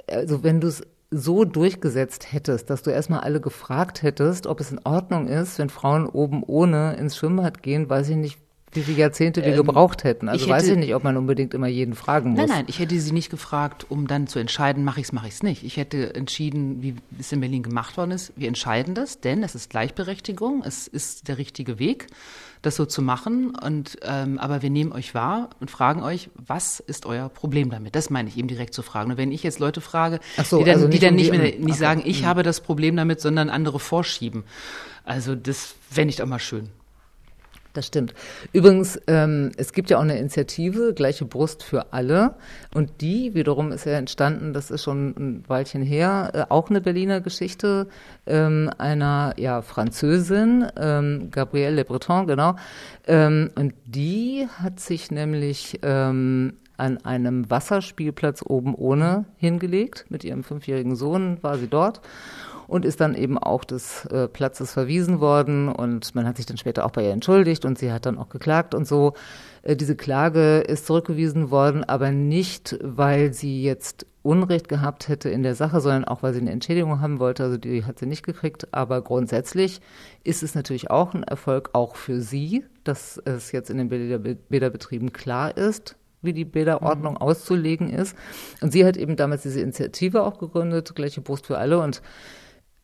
also 0.08 0.44
wenn 0.44 0.60
du 0.60 0.68
es 0.68 0.82
so 1.12 1.44
durchgesetzt 1.44 2.32
hättest, 2.32 2.70
dass 2.70 2.84
du 2.84 2.90
erstmal 2.90 3.20
alle 3.20 3.42
gefragt 3.42 4.02
hättest, 4.02 4.48
ob 4.48 4.60
es 4.62 4.72
in 4.72 4.80
Ordnung 4.84 5.28
ist, 5.28 5.60
wenn 5.60 5.70
Frauen 5.70 6.08
oben 6.08 6.42
ohne 6.44 6.96
ins 6.96 7.18
Schwimmbad 7.18 7.62
gehen, 7.62 7.90
weiß 7.90 8.10
ich 8.10 8.16
nicht, 8.16 8.40
wie 8.74 8.82
viele 8.82 9.00
Jahrzehnte 9.00 9.44
wir 9.44 9.52
ähm, 9.52 9.58
gebraucht 9.58 10.04
hätten. 10.04 10.30
Also 10.30 10.46
ich 10.46 10.52
hätte, 10.52 10.64
weiß 10.64 10.68
ich 10.70 10.78
nicht, 10.78 10.96
ob 10.96 11.04
man 11.04 11.18
unbedingt 11.18 11.54
immer 11.54 11.68
jeden 11.68 11.94
fragen 11.94 12.32
muss. 12.32 12.40
Nein, 12.40 12.50
nein, 12.50 12.66
ich 12.68 12.80
hätte 12.80 12.98
sie 13.00 13.12
nicht 13.12 13.30
gefragt, 13.30 13.86
um 13.90 14.08
dann 14.08 14.28
zu 14.28 14.40
entscheiden, 14.40 14.84
mache 14.84 15.02
ich 15.02 15.08
es, 15.08 15.12
mache 15.12 15.28
ich 15.28 15.34
es 15.34 15.44
nicht. 15.44 15.64
Ich 15.64 15.78
hätte 15.78 16.16
entschieden, 16.16 16.82
wie 16.82 16.96
es 17.20 17.32
in 17.32 17.42
Berlin 17.42 17.64
gemacht 17.64 17.98
worden 17.98 18.12
ist. 18.12 18.32
Wir 18.36 18.48
entscheiden 18.48 18.96
das, 18.96 19.20
denn 19.20 19.44
es 19.44 19.56
ist 19.56 19.70
Gleichberechtigung, 19.70 20.64
es 20.66 20.88
ist 20.88 21.28
der 21.28 21.38
richtige 21.38 21.80
Weg, 21.80 22.08
das 22.62 22.78
so 22.78 22.86
zu 22.86 23.02
machen. 23.02 23.56
Und 23.56 23.98
ähm, 24.04 24.38
aber 24.40 24.62
wir 24.62 24.70
nehmen 24.70 24.94
euch 24.94 25.14
wahr 25.14 25.50
und 25.60 25.70
fragen 25.70 26.02
euch, 26.02 26.30
was 26.36 26.80
ist 26.80 27.06
euer 27.06 27.28
Problem 27.28 27.70
damit? 27.72 27.96
Das 27.96 28.10
meine 28.10 28.30
ich 28.30 28.38
eben 28.38 28.48
direkt 28.48 28.74
zu 28.74 28.84
fragen. 28.84 29.12
Und 29.12 29.18
wenn 29.18 29.34
ich 29.34 29.44
jetzt 29.44 29.60
Leute 29.60 29.82
frage, 29.82 30.20
so, 30.44 30.60
die 30.60 30.64
dann, 30.64 30.76
also 30.76 30.88
die 30.88 31.00
dann 31.00 31.16
nicht, 31.16 31.32
mehr, 31.32 31.54
nicht 31.58 31.78
sagen, 31.78 32.04
ich 32.06 32.22
mhm. 32.22 32.28
habe 32.28 32.44
das 32.44 32.62
Problem 32.62 32.96
damit, 32.96 33.20
sondern 33.20 33.50
andere 33.50 33.80
vorschieben. 33.80 34.46
Also 35.04 35.36
das 35.36 35.76
fände 35.90 36.12
ich 36.12 36.18
doch 36.18 36.26
mal 36.26 36.40
schön. 36.40 36.70
Das 37.74 37.88
stimmt. 37.88 38.14
Übrigens, 38.52 39.00
ähm, 39.08 39.52
es 39.56 39.72
gibt 39.72 39.90
ja 39.90 39.98
auch 39.98 40.02
eine 40.02 40.18
Initiative, 40.18 40.94
gleiche 40.94 41.24
Brust 41.24 41.64
für 41.64 41.94
alle. 41.94 42.36
Und 42.74 43.02
die 43.02 43.34
wiederum 43.34 43.72
ist 43.72 43.86
ja 43.86 43.94
entstanden, 43.94 44.52
das 44.52 44.72
ist 44.72 44.84
schon 44.84 45.16
ein 45.18 45.44
Weilchen 45.48 45.82
her, 45.82 46.32
äh, 46.34 46.46
auch 46.50 46.70
eine 46.70 46.82
Berliner 46.82 47.22
Geschichte 47.22 47.88
ähm, 48.26 48.70
einer 48.78 49.34
ja, 49.38 49.62
Französin, 49.62 50.68
ähm, 50.78 51.30
Gabrielle 51.32 51.78
Le 51.78 51.86
Breton, 51.86 52.28
genau. 52.28 52.56
Ähm, 53.08 53.50
und 53.56 53.74
die 53.86 54.48
hat 54.62 54.82
sich 54.82 55.10
nämlich 55.10 55.80
ähm, 55.82 56.54
an 56.76 56.98
einem 57.06 57.50
Wasserspielplatz 57.50 58.44
oben 58.46 58.76
ohne 58.76 59.26
hingelegt. 59.38 60.06
Mit 60.10 60.24
ihrem 60.24 60.44
fünfjährigen 60.44 60.96
Sohn 60.96 61.38
war 61.42 61.58
sie 61.58 61.68
dort 61.68 62.02
und 62.72 62.86
ist 62.86 63.02
dann 63.02 63.16
eben 63.16 63.38
auch 63.38 63.66
des 63.66 64.06
äh, 64.06 64.30
Platzes 64.30 64.72
verwiesen 64.72 65.20
worden 65.20 65.68
und 65.68 66.16
man 66.16 66.26
hat 66.26 66.38
sich 66.38 66.46
dann 66.46 66.56
später 66.56 66.86
auch 66.86 66.92
bei 66.92 67.04
ihr 67.04 67.12
entschuldigt 67.12 67.66
und 67.66 67.78
sie 67.78 67.92
hat 67.92 68.06
dann 68.06 68.18
auch 68.18 68.30
geklagt 68.30 68.74
und 68.74 68.88
so. 68.88 69.12
Äh, 69.62 69.76
diese 69.76 69.98
Klage 69.98 70.60
ist 70.60 70.86
zurückgewiesen 70.86 71.52
worden, 71.52 71.84
aber 71.84 72.12
nicht, 72.12 72.80
weil 72.82 73.34
sie 73.34 73.62
jetzt 73.62 74.06
Unrecht 74.24 74.70
gehabt 74.70 75.10
hätte 75.10 75.30
in 75.30 75.44
der 75.44 75.54
Sache, 75.56 75.82
sondern 75.82 76.06
auch, 76.06 76.24
weil 76.24 76.34
sie 76.34 76.40
eine 76.40 76.52
Entschädigung 76.52 77.02
haben 77.02 77.20
wollte. 77.20 77.44
Also 77.44 77.58
die 77.58 77.84
hat 77.84 78.00
sie 78.00 78.06
nicht 78.06 78.24
gekriegt. 78.24 78.74
Aber 78.74 79.02
grundsätzlich 79.02 79.82
ist 80.24 80.42
es 80.42 80.56
natürlich 80.56 80.90
auch 80.90 81.14
ein 81.14 81.24
Erfolg, 81.24 81.72
auch 81.74 81.98
für 81.98 82.22
sie, 82.22 82.64
dass 82.86 83.22
es 83.26 83.52
jetzt 83.52 83.70
in 83.70 83.80
den 83.80 83.90
Bäderbetrieben 83.90 85.12
klar 85.12 85.58
ist, 85.58 85.98
wie 86.22 86.34
die 86.34 86.46
Bäderordnung 86.46 87.16
mhm. 87.16 87.22
auszulegen 87.22 87.90
ist. 87.90 88.16
Und 88.62 88.72
sie 88.72 88.86
hat 88.86 88.96
eben 88.96 89.18
damals 89.18 89.42
diese 89.42 89.60
Initiative 89.60 90.24
auch 90.24 90.38
gegründet, 90.38 90.96
gleiche 90.96 91.20
Brust 91.20 91.48
für 91.48 91.58
alle. 91.58 91.80
Und 91.80 92.02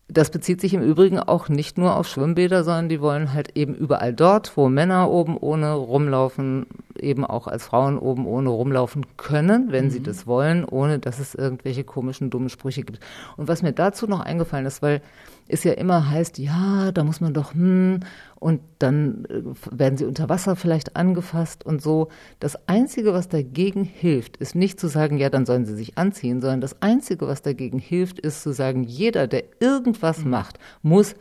das 0.09 0.29
bezieht 0.29 0.61
sich 0.61 0.73
im 0.73 0.81
Übrigen 0.81 1.19
auch 1.19 1.49
nicht 1.49 1.77
nur 1.77 1.97
auf 1.97 2.07
Schwimmbäder, 2.07 2.63
sondern 2.63 2.87
die 2.87 3.01
wollen 3.01 3.33
halt 3.33 3.57
eben 3.57 3.75
überall 3.75 4.13
dort, 4.13 4.55
wo 4.55 4.69
Männer 4.69 5.09
oben 5.11 5.37
ohne 5.37 5.73
rumlaufen, 5.73 6.65
eben 6.97 7.25
auch 7.25 7.47
als 7.47 7.65
Frauen 7.65 7.97
oben 7.97 8.25
ohne 8.25 8.49
rumlaufen 8.49 9.05
können, 9.17 9.71
wenn 9.71 9.85
mhm. 9.85 9.89
sie 9.89 10.01
das 10.01 10.25
wollen, 10.25 10.63
ohne 10.63 10.99
dass 10.99 11.19
es 11.19 11.35
irgendwelche 11.35 11.83
komischen, 11.83 12.29
dummen 12.29 12.49
Sprüche 12.49 12.83
gibt. 12.83 13.01
Und 13.35 13.49
was 13.49 13.61
mir 13.61 13.73
dazu 13.73 14.07
noch 14.07 14.21
eingefallen 14.21 14.65
ist, 14.65 14.81
weil 14.81 15.01
es 15.47 15.63
ja 15.63 15.73
immer 15.73 16.09
heißt, 16.09 16.37
ja, 16.37 16.91
da 16.91 17.03
muss 17.03 17.21
man 17.21 17.33
doch, 17.33 17.53
hm, 17.53 18.01
und 18.35 18.61
dann 18.79 19.25
äh, 19.25 19.41
werden 19.71 19.97
sie 19.97 20.05
unter 20.05 20.29
Wasser 20.29 20.55
vielleicht 20.55 20.95
angefasst 20.95 21.65
und 21.65 21.81
so. 21.81 22.09
Das 22.39 22.67
Einzige, 22.67 23.13
was 23.13 23.29
dagegen 23.29 23.83
hilft, 23.83 24.37
ist 24.37 24.55
nicht 24.55 24.79
zu 24.79 24.87
sagen, 24.87 25.17
ja, 25.17 25.29
dann 25.29 25.45
sollen 25.45 25.65
sie 25.65 25.75
sich 25.75 25.97
anziehen, 25.97 26.41
sondern 26.41 26.61
das 26.61 26.81
Einzige, 26.81 27.27
was 27.27 27.41
dagegen 27.41 27.79
hilft, 27.79 28.19
ist 28.19 28.43
zu 28.43 28.51
sagen, 28.51 28.83
jeder, 28.83 29.27
der 29.27 29.43
irgendwas 29.59 30.23
mhm. 30.23 30.31
macht, 30.31 30.59
muss 30.81 31.15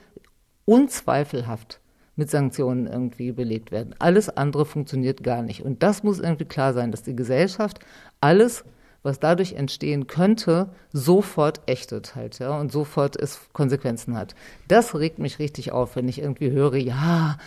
unzweifelhaft 0.64 1.80
mit 2.16 2.30
Sanktionen 2.30 2.86
irgendwie 2.86 3.32
belegt 3.32 3.70
werden. 3.70 3.94
Alles 3.98 4.28
andere 4.30 4.64
funktioniert 4.64 5.22
gar 5.22 5.42
nicht. 5.42 5.62
Und 5.62 5.82
das 5.82 6.02
muss 6.02 6.18
irgendwie 6.18 6.46
klar 6.46 6.72
sein, 6.72 6.90
dass 6.90 7.02
die 7.02 7.14
Gesellschaft 7.14 7.80
alles 8.20 8.64
was 9.06 9.18
dadurch 9.18 9.54
entstehen 9.54 10.06
könnte, 10.06 10.68
sofort 10.92 11.62
ächtet 11.66 12.14
halt, 12.14 12.38
ja, 12.38 12.58
und 12.58 12.70
sofort 12.70 13.16
es 13.16 13.40
Konsequenzen 13.54 14.16
hat. 14.16 14.34
Das 14.68 14.94
regt 14.94 15.18
mich 15.18 15.38
richtig 15.38 15.72
auf, 15.72 15.96
wenn 15.96 16.08
ich 16.08 16.20
irgendwie 16.20 16.50
höre, 16.50 16.76
ja, 16.76 17.38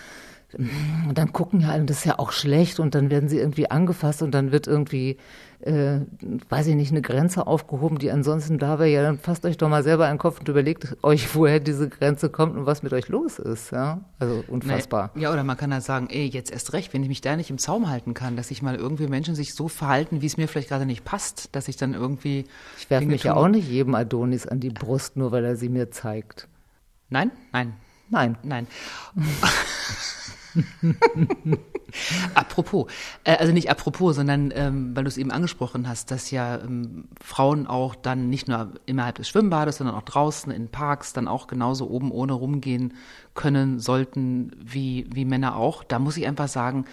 und 0.58 1.18
dann 1.18 1.32
gucken 1.32 1.62
ja 1.62 1.70
alle, 1.70 1.86
das 1.86 2.00
ist 2.00 2.06
ja 2.06 2.18
auch 2.18 2.32
schlecht 2.32 2.80
und 2.80 2.96
dann 2.96 3.12
werden 3.12 3.30
sie 3.30 3.38
irgendwie 3.38 3.70
angefasst 3.70 4.24
und 4.24 4.32
dann 4.32 4.52
wird 4.52 4.66
irgendwie, 4.66 5.18
äh, 5.60 6.00
weiß 6.50 6.68
ich 6.68 6.76
nicht, 6.76 6.92
eine 6.92 7.04
Grenze 7.04 7.46
aufgehoben, 7.46 8.00
die 8.00 8.10
ansonsten 8.10 8.58
da 8.58 8.80
wäre. 8.80 8.90
Ja, 8.90 9.04
dann 9.04 9.20
fasst 9.20 9.46
euch 9.46 9.58
doch 9.58 9.70
mal 9.70 9.84
selber 9.84 10.08
einen 10.08 10.18
Kopf 10.18 10.40
und 10.40 10.50
überlegt 10.50 10.98
euch, 11.04 11.36
woher 11.36 11.60
diese 11.60 11.88
Grenze 11.88 12.30
kommt 12.30 12.58
und 12.58 12.66
was 12.66 12.82
mit 12.82 12.94
euch 12.94 13.10
los 13.10 13.38
ist. 13.38 13.72
Ja, 13.72 14.02
also 14.18 14.44
unfassbar. 14.48 15.12
Nee, 15.14 15.24
ja, 15.24 15.32
oder 15.32 15.44
man 15.44 15.56
kann 15.56 15.72
halt 15.72 15.84
sagen, 15.84 16.08
ey, 16.10 16.26
jetzt 16.26 16.52
erst 16.52 16.74
recht, 16.74 16.94
wenn 16.94 17.04
ich 17.04 17.10
mich 17.10 17.22
da 17.22 17.36
nicht 17.36 17.52
im 17.52 17.60
Zaum 17.60 17.88
halten 17.88 18.16
kann, 18.16 18.36
dass 18.36 18.48
sich 18.48 18.64
mal 18.64 18.76
irgendwie 18.76 19.08
Menschen 19.08 19.36
sich 19.36 19.54
so 19.54 19.68
verhalten, 19.68 20.24
wie 20.24 20.26
es 20.26 20.38
mir 20.38 20.48
vielleicht 20.48 20.70
gerade 20.70 20.88
nicht 20.88 21.06
passt, 21.06 21.56
dass 21.56 21.68
ich 21.68 21.78
dann 21.78 21.94
irgendwie. 21.94 22.46
Ich 22.80 22.90
werfe 22.90 23.06
mich 23.06 23.24
ja 23.24 23.36
auch 23.36 23.50
nicht 23.50 23.70
jedem 23.70 23.94
Adonis 23.94 24.48
an 24.48 24.60
die 24.60 24.72
Brust, 24.72 25.16
nur 25.16 25.32
weil 25.32 25.46
er 25.46 25.56
sie 25.56 25.70
mir 25.70 25.92
zeigt. 25.92 26.48
Nein? 27.10 27.32
Nein. 27.54 27.74
Nein. 28.10 28.38
Nein. 28.42 28.68
apropos, 32.36 32.92
äh, 33.24 33.38
also 33.38 33.54
nicht 33.54 33.70
apropos, 33.70 34.16
sondern 34.16 34.52
ähm, 34.56 34.96
weil 34.96 35.04
du 35.04 35.08
es 35.08 35.18
eben 35.18 35.32
angesprochen 35.32 35.88
hast, 35.88 36.12
dass 36.12 36.32
ja 36.32 36.60
ähm, 36.60 37.08
Frauen 37.22 37.68
auch 37.68 37.96
dann 37.96 38.30
nicht 38.30 38.48
nur 38.48 38.74
innerhalb 38.86 39.16
des 39.16 39.30
Schwimmbades, 39.30 39.78
sondern 39.78 39.96
auch 39.96 40.04
draußen 40.04 40.52
in 40.52 40.70
Parks 40.70 41.14
dann 41.14 41.28
auch 41.28 41.48
genauso 41.48 41.90
oben 41.90 42.12
ohne 42.12 42.34
rumgehen 42.34 42.94
können 43.34 43.80
sollten 43.80 44.52
wie, 44.60 45.08
wie 45.14 45.26
Männer 45.26 45.56
auch. 45.56 45.84
Da 45.84 46.00
muss 46.00 46.18
ich 46.18 46.28
einfach 46.28 46.48
sagen, 46.48 46.86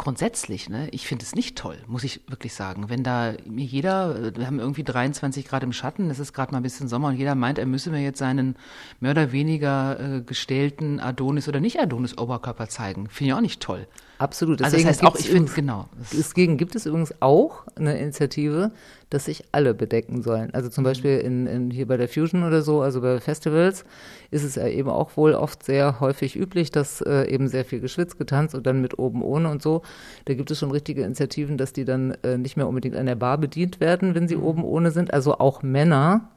grundsätzlich, 0.00 0.70
ne, 0.70 0.88
ich 0.92 1.06
finde 1.06 1.24
es 1.24 1.34
nicht 1.34 1.58
toll, 1.58 1.76
muss 1.86 2.04
ich 2.04 2.22
wirklich 2.26 2.54
sagen. 2.54 2.88
Wenn 2.88 3.04
da 3.04 3.34
mir 3.44 3.66
jeder, 3.66 4.34
wir 4.34 4.46
haben 4.46 4.58
irgendwie 4.58 4.82
23 4.82 5.46
Grad 5.46 5.62
im 5.62 5.74
Schatten, 5.74 6.08
es 6.08 6.18
ist 6.18 6.32
gerade 6.32 6.52
mal 6.52 6.60
ein 6.60 6.62
bisschen 6.62 6.88
Sommer 6.88 7.08
und 7.08 7.16
jeder 7.16 7.34
meint, 7.34 7.58
er 7.58 7.66
müsse 7.66 7.90
mir 7.90 8.00
jetzt 8.00 8.18
seinen 8.18 8.56
mehr 8.98 9.10
oder 9.10 9.30
weniger 9.30 10.00
äh, 10.00 10.20
gestellten 10.22 11.00
Adonis 11.00 11.48
oder 11.48 11.60
nicht 11.60 11.78
Adonis 11.78 12.16
Oberkörper 12.16 12.70
zeigen. 12.70 13.08
Finde 13.10 13.28
ich 13.28 13.34
auch 13.34 13.42
nicht 13.42 13.60
toll. 13.60 13.86
Absolut. 14.20 14.60
Deswegen 14.60 14.86
also 14.86 15.00
das 15.00 15.02
heißt 15.02 15.04
auch, 15.04 15.18
ich 15.18 15.30
finde, 15.30 15.50
genau. 15.50 15.88
Deswegen 16.12 16.58
gibt 16.58 16.76
es 16.76 16.84
übrigens 16.84 17.14
auch 17.20 17.64
eine 17.74 17.98
Initiative, 17.98 18.70
dass 19.08 19.24
sich 19.24 19.44
alle 19.50 19.72
bedecken 19.72 20.20
sollen. 20.20 20.52
Also 20.52 20.68
zum 20.68 20.82
mhm. 20.82 20.88
Beispiel 20.88 21.18
in, 21.20 21.46
in, 21.46 21.70
hier 21.70 21.86
bei 21.86 21.96
der 21.96 22.06
Fusion 22.06 22.44
oder 22.44 22.60
so, 22.60 22.82
also 22.82 23.00
bei 23.00 23.18
Festivals, 23.18 23.86
ist 24.30 24.44
es 24.44 24.56
ja 24.56 24.68
eben 24.68 24.90
auch 24.90 25.16
wohl 25.16 25.32
oft 25.32 25.62
sehr 25.62 26.00
häufig 26.00 26.36
üblich, 26.36 26.70
dass 26.70 27.00
äh, 27.00 27.32
eben 27.32 27.48
sehr 27.48 27.64
viel 27.64 27.80
geschwitzt, 27.80 28.18
getanzt 28.18 28.54
und 28.54 28.66
dann 28.66 28.82
mit 28.82 28.98
oben 28.98 29.22
ohne 29.22 29.48
und 29.48 29.62
so. 29.62 29.80
Da 30.26 30.34
gibt 30.34 30.50
es 30.50 30.58
schon 30.58 30.70
richtige 30.70 31.02
Initiativen, 31.02 31.56
dass 31.56 31.72
die 31.72 31.86
dann 31.86 32.10
äh, 32.22 32.36
nicht 32.36 32.58
mehr 32.58 32.68
unbedingt 32.68 32.96
an 32.96 33.06
der 33.06 33.14
Bar 33.14 33.38
bedient 33.38 33.80
werden, 33.80 34.14
wenn 34.14 34.28
sie 34.28 34.36
mhm. 34.36 34.44
oben 34.44 34.64
ohne 34.64 34.90
sind. 34.90 35.14
Also 35.14 35.38
auch 35.38 35.62
Männer. 35.62 36.28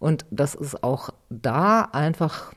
Und 0.00 0.26
das 0.32 0.56
ist 0.56 0.82
auch 0.82 1.10
da 1.30 1.82
einfach 1.82 2.52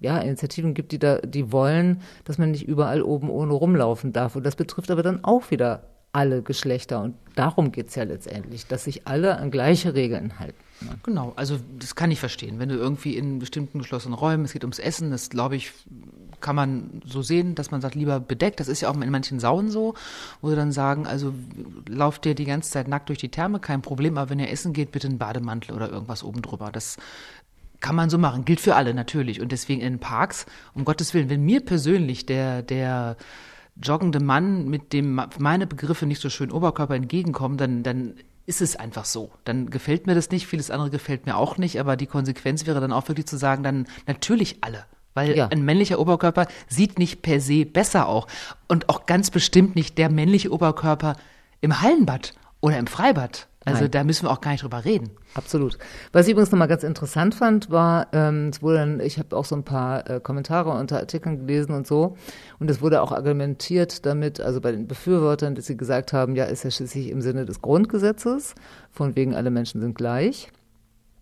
ja, 0.00 0.18
Initiativen 0.18 0.74
gibt, 0.74 0.92
die 0.92 0.98
da, 0.98 1.18
die 1.18 1.52
wollen, 1.52 2.02
dass 2.24 2.38
man 2.38 2.50
nicht 2.50 2.66
überall 2.66 3.02
oben 3.02 3.30
ohne 3.30 3.52
rumlaufen 3.52 4.12
darf. 4.12 4.36
Und 4.36 4.44
das 4.44 4.56
betrifft 4.56 4.90
aber 4.90 5.02
dann 5.02 5.24
auch 5.24 5.50
wieder 5.50 5.82
alle 6.12 6.42
Geschlechter. 6.42 7.02
Und 7.02 7.14
darum 7.34 7.72
geht 7.72 7.88
es 7.88 7.94
ja 7.94 8.04
letztendlich, 8.04 8.66
dass 8.66 8.84
sich 8.84 9.06
alle 9.06 9.38
an 9.38 9.50
gleiche 9.50 9.94
Regeln 9.94 10.38
halten. 10.38 10.58
Ne? 10.80 10.98
Genau, 11.02 11.32
also 11.36 11.58
das 11.78 11.94
kann 11.94 12.10
ich 12.10 12.20
verstehen. 12.20 12.58
Wenn 12.58 12.68
du 12.68 12.76
irgendwie 12.76 13.16
in 13.16 13.38
bestimmten 13.38 13.78
geschlossenen 13.78 14.14
Räumen, 14.14 14.44
es 14.44 14.52
geht 14.52 14.64
ums 14.64 14.78
Essen, 14.78 15.10
das 15.10 15.28
glaube 15.30 15.56
ich, 15.56 15.72
kann 16.40 16.56
man 16.56 17.02
so 17.04 17.22
sehen, 17.22 17.54
dass 17.54 17.70
man 17.70 17.80
sagt, 17.80 17.94
lieber 17.94 18.20
bedeckt. 18.20 18.60
Das 18.60 18.68
ist 18.68 18.80
ja 18.80 18.88
auch 18.88 19.00
in 19.00 19.10
manchen 19.10 19.40
Sauen 19.40 19.70
so, 19.70 19.94
wo 20.40 20.50
sie 20.50 20.56
dann 20.56 20.72
sagen, 20.72 21.06
also 21.06 21.34
lauft 21.88 22.26
ihr 22.26 22.34
die 22.34 22.44
ganze 22.44 22.70
Zeit 22.70 22.88
nackt 22.88 23.08
durch 23.08 23.18
die 23.18 23.28
Therme, 23.28 23.58
kein 23.58 23.82
Problem, 23.82 24.18
aber 24.18 24.30
wenn 24.30 24.38
ihr 24.38 24.50
essen 24.50 24.72
geht, 24.72 24.92
bitte 24.92 25.08
einen 25.08 25.18
Bademantel 25.18 25.74
oder 25.74 25.90
irgendwas 25.90 26.22
oben 26.22 26.42
drüber. 26.42 26.70
Das 26.72 26.96
kann 27.80 27.94
man 27.94 28.10
so 28.10 28.18
machen, 28.18 28.44
gilt 28.44 28.60
für 28.60 28.74
alle 28.74 28.94
natürlich. 28.94 29.40
Und 29.40 29.52
deswegen 29.52 29.80
in 29.80 29.98
Parks, 29.98 30.46
um 30.74 30.84
Gottes 30.84 31.14
Willen, 31.14 31.30
wenn 31.30 31.44
mir 31.44 31.60
persönlich 31.64 32.26
der, 32.26 32.62
der 32.62 33.16
joggende 33.80 34.20
Mann 34.20 34.68
mit 34.68 34.92
dem 34.92 35.20
meine 35.38 35.66
Begriffe 35.66 36.06
nicht 36.06 36.20
so 36.20 36.30
schön 36.30 36.50
Oberkörper 36.50 36.94
entgegenkommen, 36.94 37.56
dann, 37.56 37.82
dann 37.82 38.14
ist 38.46 38.60
es 38.60 38.76
einfach 38.76 39.04
so. 39.04 39.30
Dann 39.44 39.70
gefällt 39.70 40.06
mir 40.06 40.14
das 40.14 40.30
nicht, 40.30 40.46
vieles 40.46 40.70
andere 40.70 40.90
gefällt 40.90 41.26
mir 41.26 41.36
auch 41.36 41.58
nicht, 41.58 41.78
aber 41.78 41.96
die 41.96 42.06
Konsequenz 42.06 42.66
wäre 42.66 42.80
dann 42.80 42.92
auch 42.92 43.06
wirklich 43.08 43.26
zu 43.26 43.36
sagen, 43.36 43.62
dann 43.62 43.86
natürlich 44.06 44.58
alle. 44.62 44.84
Weil 45.14 45.36
ja. 45.36 45.48
ein 45.48 45.62
männlicher 45.62 45.98
Oberkörper 45.98 46.46
sieht 46.68 46.98
nicht 46.98 47.22
per 47.22 47.40
se 47.40 47.66
besser 47.66 48.08
auch. 48.08 48.26
Und 48.66 48.88
auch 48.88 49.06
ganz 49.06 49.30
bestimmt 49.30 49.76
nicht 49.76 49.98
der 49.98 50.10
männliche 50.10 50.52
Oberkörper 50.52 51.16
im 51.60 51.80
Hallenbad 51.82 52.34
oder 52.60 52.78
im 52.78 52.86
Freibad. 52.86 53.48
Also 53.64 53.82
Nein. 53.82 53.90
da 53.90 54.04
müssen 54.04 54.26
wir 54.26 54.30
auch 54.30 54.40
gar 54.40 54.52
nicht 54.52 54.62
drüber 54.62 54.84
reden. 54.84 55.10
Absolut. 55.34 55.78
Was 56.12 56.26
ich 56.26 56.32
übrigens 56.32 56.50
nochmal 56.50 56.68
ganz 56.68 56.84
interessant 56.84 57.34
fand, 57.34 57.70
war, 57.70 58.06
ähm, 58.12 58.48
es 58.48 58.62
wurde 58.62 58.78
dann, 58.78 59.00
ich 59.00 59.18
habe 59.18 59.36
auch 59.36 59.44
so 59.44 59.56
ein 59.56 59.64
paar 59.64 60.08
äh, 60.08 60.20
Kommentare 60.20 60.70
unter 60.70 60.98
Artikeln 60.98 61.38
gelesen 61.38 61.74
und 61.74 61.86
so, 61.86 62.16
und 62.60 62.70
es 62.70 62.80
wurde 62.80 63.02
auch 63.02 63.12
argumentiert 63.12 64.06
damit, 64.06 64.40
also 64.40 64.60
bei 64.60 64.72
den 64.72 64.86
Befürwortern, 64.86 65.54
dass 65.54 65.66
sie 65.66 65.76
gesagt 65.76 66.12
haben, 66.12 66.34
ja, 66.34 66.44
ist 66.44 66.64
ja 66.64 66.70
schließlich 66.70 67.10
im 67.10 67.20
Sinne 67.20 67.44
des 67.44 67.60
Grundgesetzes, 67.60 68.54
von 68.90 69.16
wegen 69.16 69.34
alle 69.34 69.50
Menschen 69.50 69.80
sind 69.80 69.94
gleich. 69.94 70.50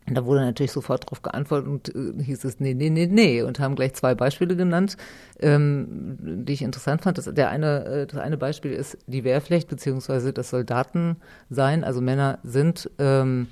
Und 0.09 0.14
da 0.14 0.25
wurde 0.25 0.40
natürlich 0.40 0.73
sofort 0.73 1.05
darauf 1.05 1.23
geantwortet 1.23 1.69
und 1.69 1.95
äh, 1.95 2.23
hieß 2.23 2.45
es, 2.45 2.61
nee, 2.61 2.75
nee, 2.75 2.90
nee, 2.90 3.07
nee, 3.07 3.42
und 3.42 3.59
haben 3.59 3.75
gleich 3.75 3.95
zwei 3.95 4.14
Beispiele 4.14 4.55
genannt, 4.55 4.97
ähm, 5.40 6.16
die 6.21 6.53
ich 6.53 6.62
interessant 6.62 7.03
fand. 7.03 7.19
Das, 7.19 7.25
der 7.25 7.51
eine, 7.51 7.85
äh, 7.85 8.07
das 8.07 8.21
eine 8.21 8.37
Beispiel 8.37 8.73
ist 8.73 8.99
die 9.07 9.25
Wehrpflicht 9.25 9.69
beziehungsweise 9.69 10.33
das 10.33 10.51
Soldaten 10.51 11.16
sein. 11.51 11.83
Also 11.83 12.01
Männer 12.01 12.38
sind 12.45 12.88
ähm, 12.99 13.49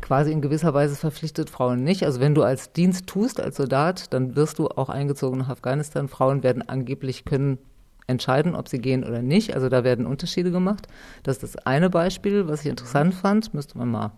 quasi 0.00 0.30
in 0.30 0.40
gewisser 0.40 0.72
Weise 0.72 0.94
verpflichtet, 0.94 1.50
Frauen 1.50 1.82
nicht. 1.82 2.04
Also 2.04 2.20
wenn 2.20 2.34
du 2.34 2.42
als 2.42 2.72
Dienst 2.72 3.08
tust, 3.08 3.40
als 3.40 3.56
Soldat, 3.56 4.12
dann 4.12 4.36
wirst 4.36 4.60
du 4.60 4.68
auch 4.68 4.88
eingezogen 4.88 5.38
nach 5.38 5.48
Afghanistan. 5.48 6.08
Frauen 6.08 6.44
werden 6.44 6.62
angeblich 6.68 7.24
können 7.24 7.58
entscheiden, 8.06 8.54
ob 8.54 8.68
sie 8.68 8.78
gehen 8.78 9.04
oder 9.04 9.22
nicht. 9.22 9.54
Also 9.54 9.68
da 9.68 9.82
werden 9.82 10.06
Unterschiede 10.06 10.52
gemacht. 10.52 10.86
Das 11.24 11.38
ist 11.38 11.54
das 11.54 11.66
eine 11.66 11.90
Beispiel, 11.90 12.46
was 12.46 12.60
ich 12.60 12.66
interessant 12.66 13.14
fand. 13.14 13.54
Müsste 13.54 13.78
man 13.78 13.90
mal 13.90 14.12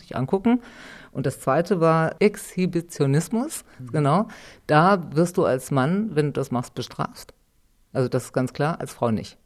sich 0.00 0.16
angucken. 0.16 0.60
Und 1.12 1.26
das 1.26 1.40
zweite 1.40 1.80
war 1.80 2.16
Exhibitionismus, 2.20 3.64
mhm. 3.78 3.92
genau. 3.92 4.28
Da 4.66 5.14
wirst 5.14 5.36
du 5.36 5.44
als 5.44 5.70
Mann, 5.70 6.10
wenn 6.14 6.26
du 6.26 6.32
das 6.32 6.50
machst, 6.50 6.74
bestraft. 6.74 7.34
Also 7.92 8.08
das 8.08 8.26
ist 8.26 8.32
ganz 8.32 8.52
klar, 8.52 8.80
als 8.80 8.92
Frau 8.92 9.10
nicht. 9.10 9.36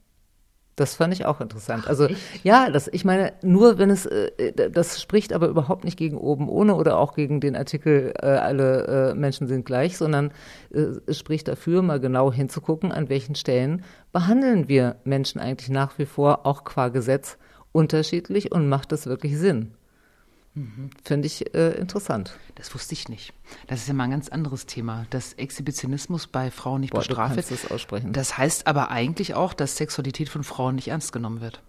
Das 0.77 0.97
fand 0.97 1.14
ich 1.14 1.25
auch 1.25 1.40
interessant. 1.40 1.85
Ach, 1.85 1.90
also 1.90 2.07
echt? 2.07 2.19
ja, 2.43 2.69
das, 2.69 2.88
ich 2.88 3.05
meine, 3.05 3.33
nur 3.43 3.79
wenn 3.79 3.90
es, 3.90 4.07
äh, 4.07 4.53
das 4.71 5.01
spricht 5.01 5.33
aber 5.33 5.47
überhaupt 5.47 5.85
nicht 5.85 5.97
gegen 5.97 6.17
oben 6.17 6.49
ohne 6.49 6.75
oder 6.75 6.99
auch 6.99 7.14
gegen 7.14 7.40
den 7.40 7.55
Artikel, 7.55 8.12
äh, 8.21 8.27
alle 8.27 9.12
äh, 9.12 9.14
Menschen 9.14 9.47
sind 9.47 9.64
gleich, 9.64 9.97
sondern 9.97 10.33
äh, 10.73 10.87
es 11.07 11.19
spricht 11.19 11.47
dafür, 11.47 11.83
mal 11.83 12.01
genau 12.01 12.33
hinzugucken, 12.33 12.90
an 12.90 13.09
welchen 13.09 13.37
Stellen 13.37 13.85
behandeln 14.12 14.67
wir 14.67 14.97
Menschen 15.05 15.40
eigentlich 15.40 15.71
nach 15.71 15.97
wie 15.99 16.07
vor 16.07 16.45
auch 16.45 16.64
qua 16.64 16.88
Gesetz 16.88 17.38
unterschiedlich 17.71 18.51
und 18.51 18.69
macht 18.69 18.90
das 18.90 19.07
wirklich 19.07 19.38
Sinn? 19.38 19.75
Mhm. 20.55 20.90
Finde 21.03 21.27
ich 21.27 21.55
äh, 21.55 21.73
interessant. 21.73 22.38
Das 22.55 22.73
wusste 22.75 22.93
ich 22.93 23.09
nicht. 23.09 23.33
Das 23.67 23.81
ist 23.81 23.88
ja 23.88 23.95
mal 23.95 24.05
ein 24.05 24.12
ganz 24.12 24.29
anderes 24.29 24.67
Thema, 24.67 25.07
dass 25.11 25.33
Exhibitionismus 25.33 26.29
bei 26.29 26.51
Frauen 26.51 26.81
nicht 26.81 26.93
Boah, 26.93 27.01
bestraft 27.01 27.37
wird. 27.37 27.51
Das, 27.51 27.71
aussprechen. 27.71 28.12
das 28.12 28.38
heißt 28.38 28.67
aber 28.67 28.90
eigentlich 28.90 29.35
auch, 29.35 29.53
dass 29.53 29.77
Sexualität 29.77 30.29
von 30.29 30.45
Frauen 30.45 30.77
nicht 30.77 30.88
ernst 30.88 31.12
genommen 31.12 31.40
wird. 31.40 31.61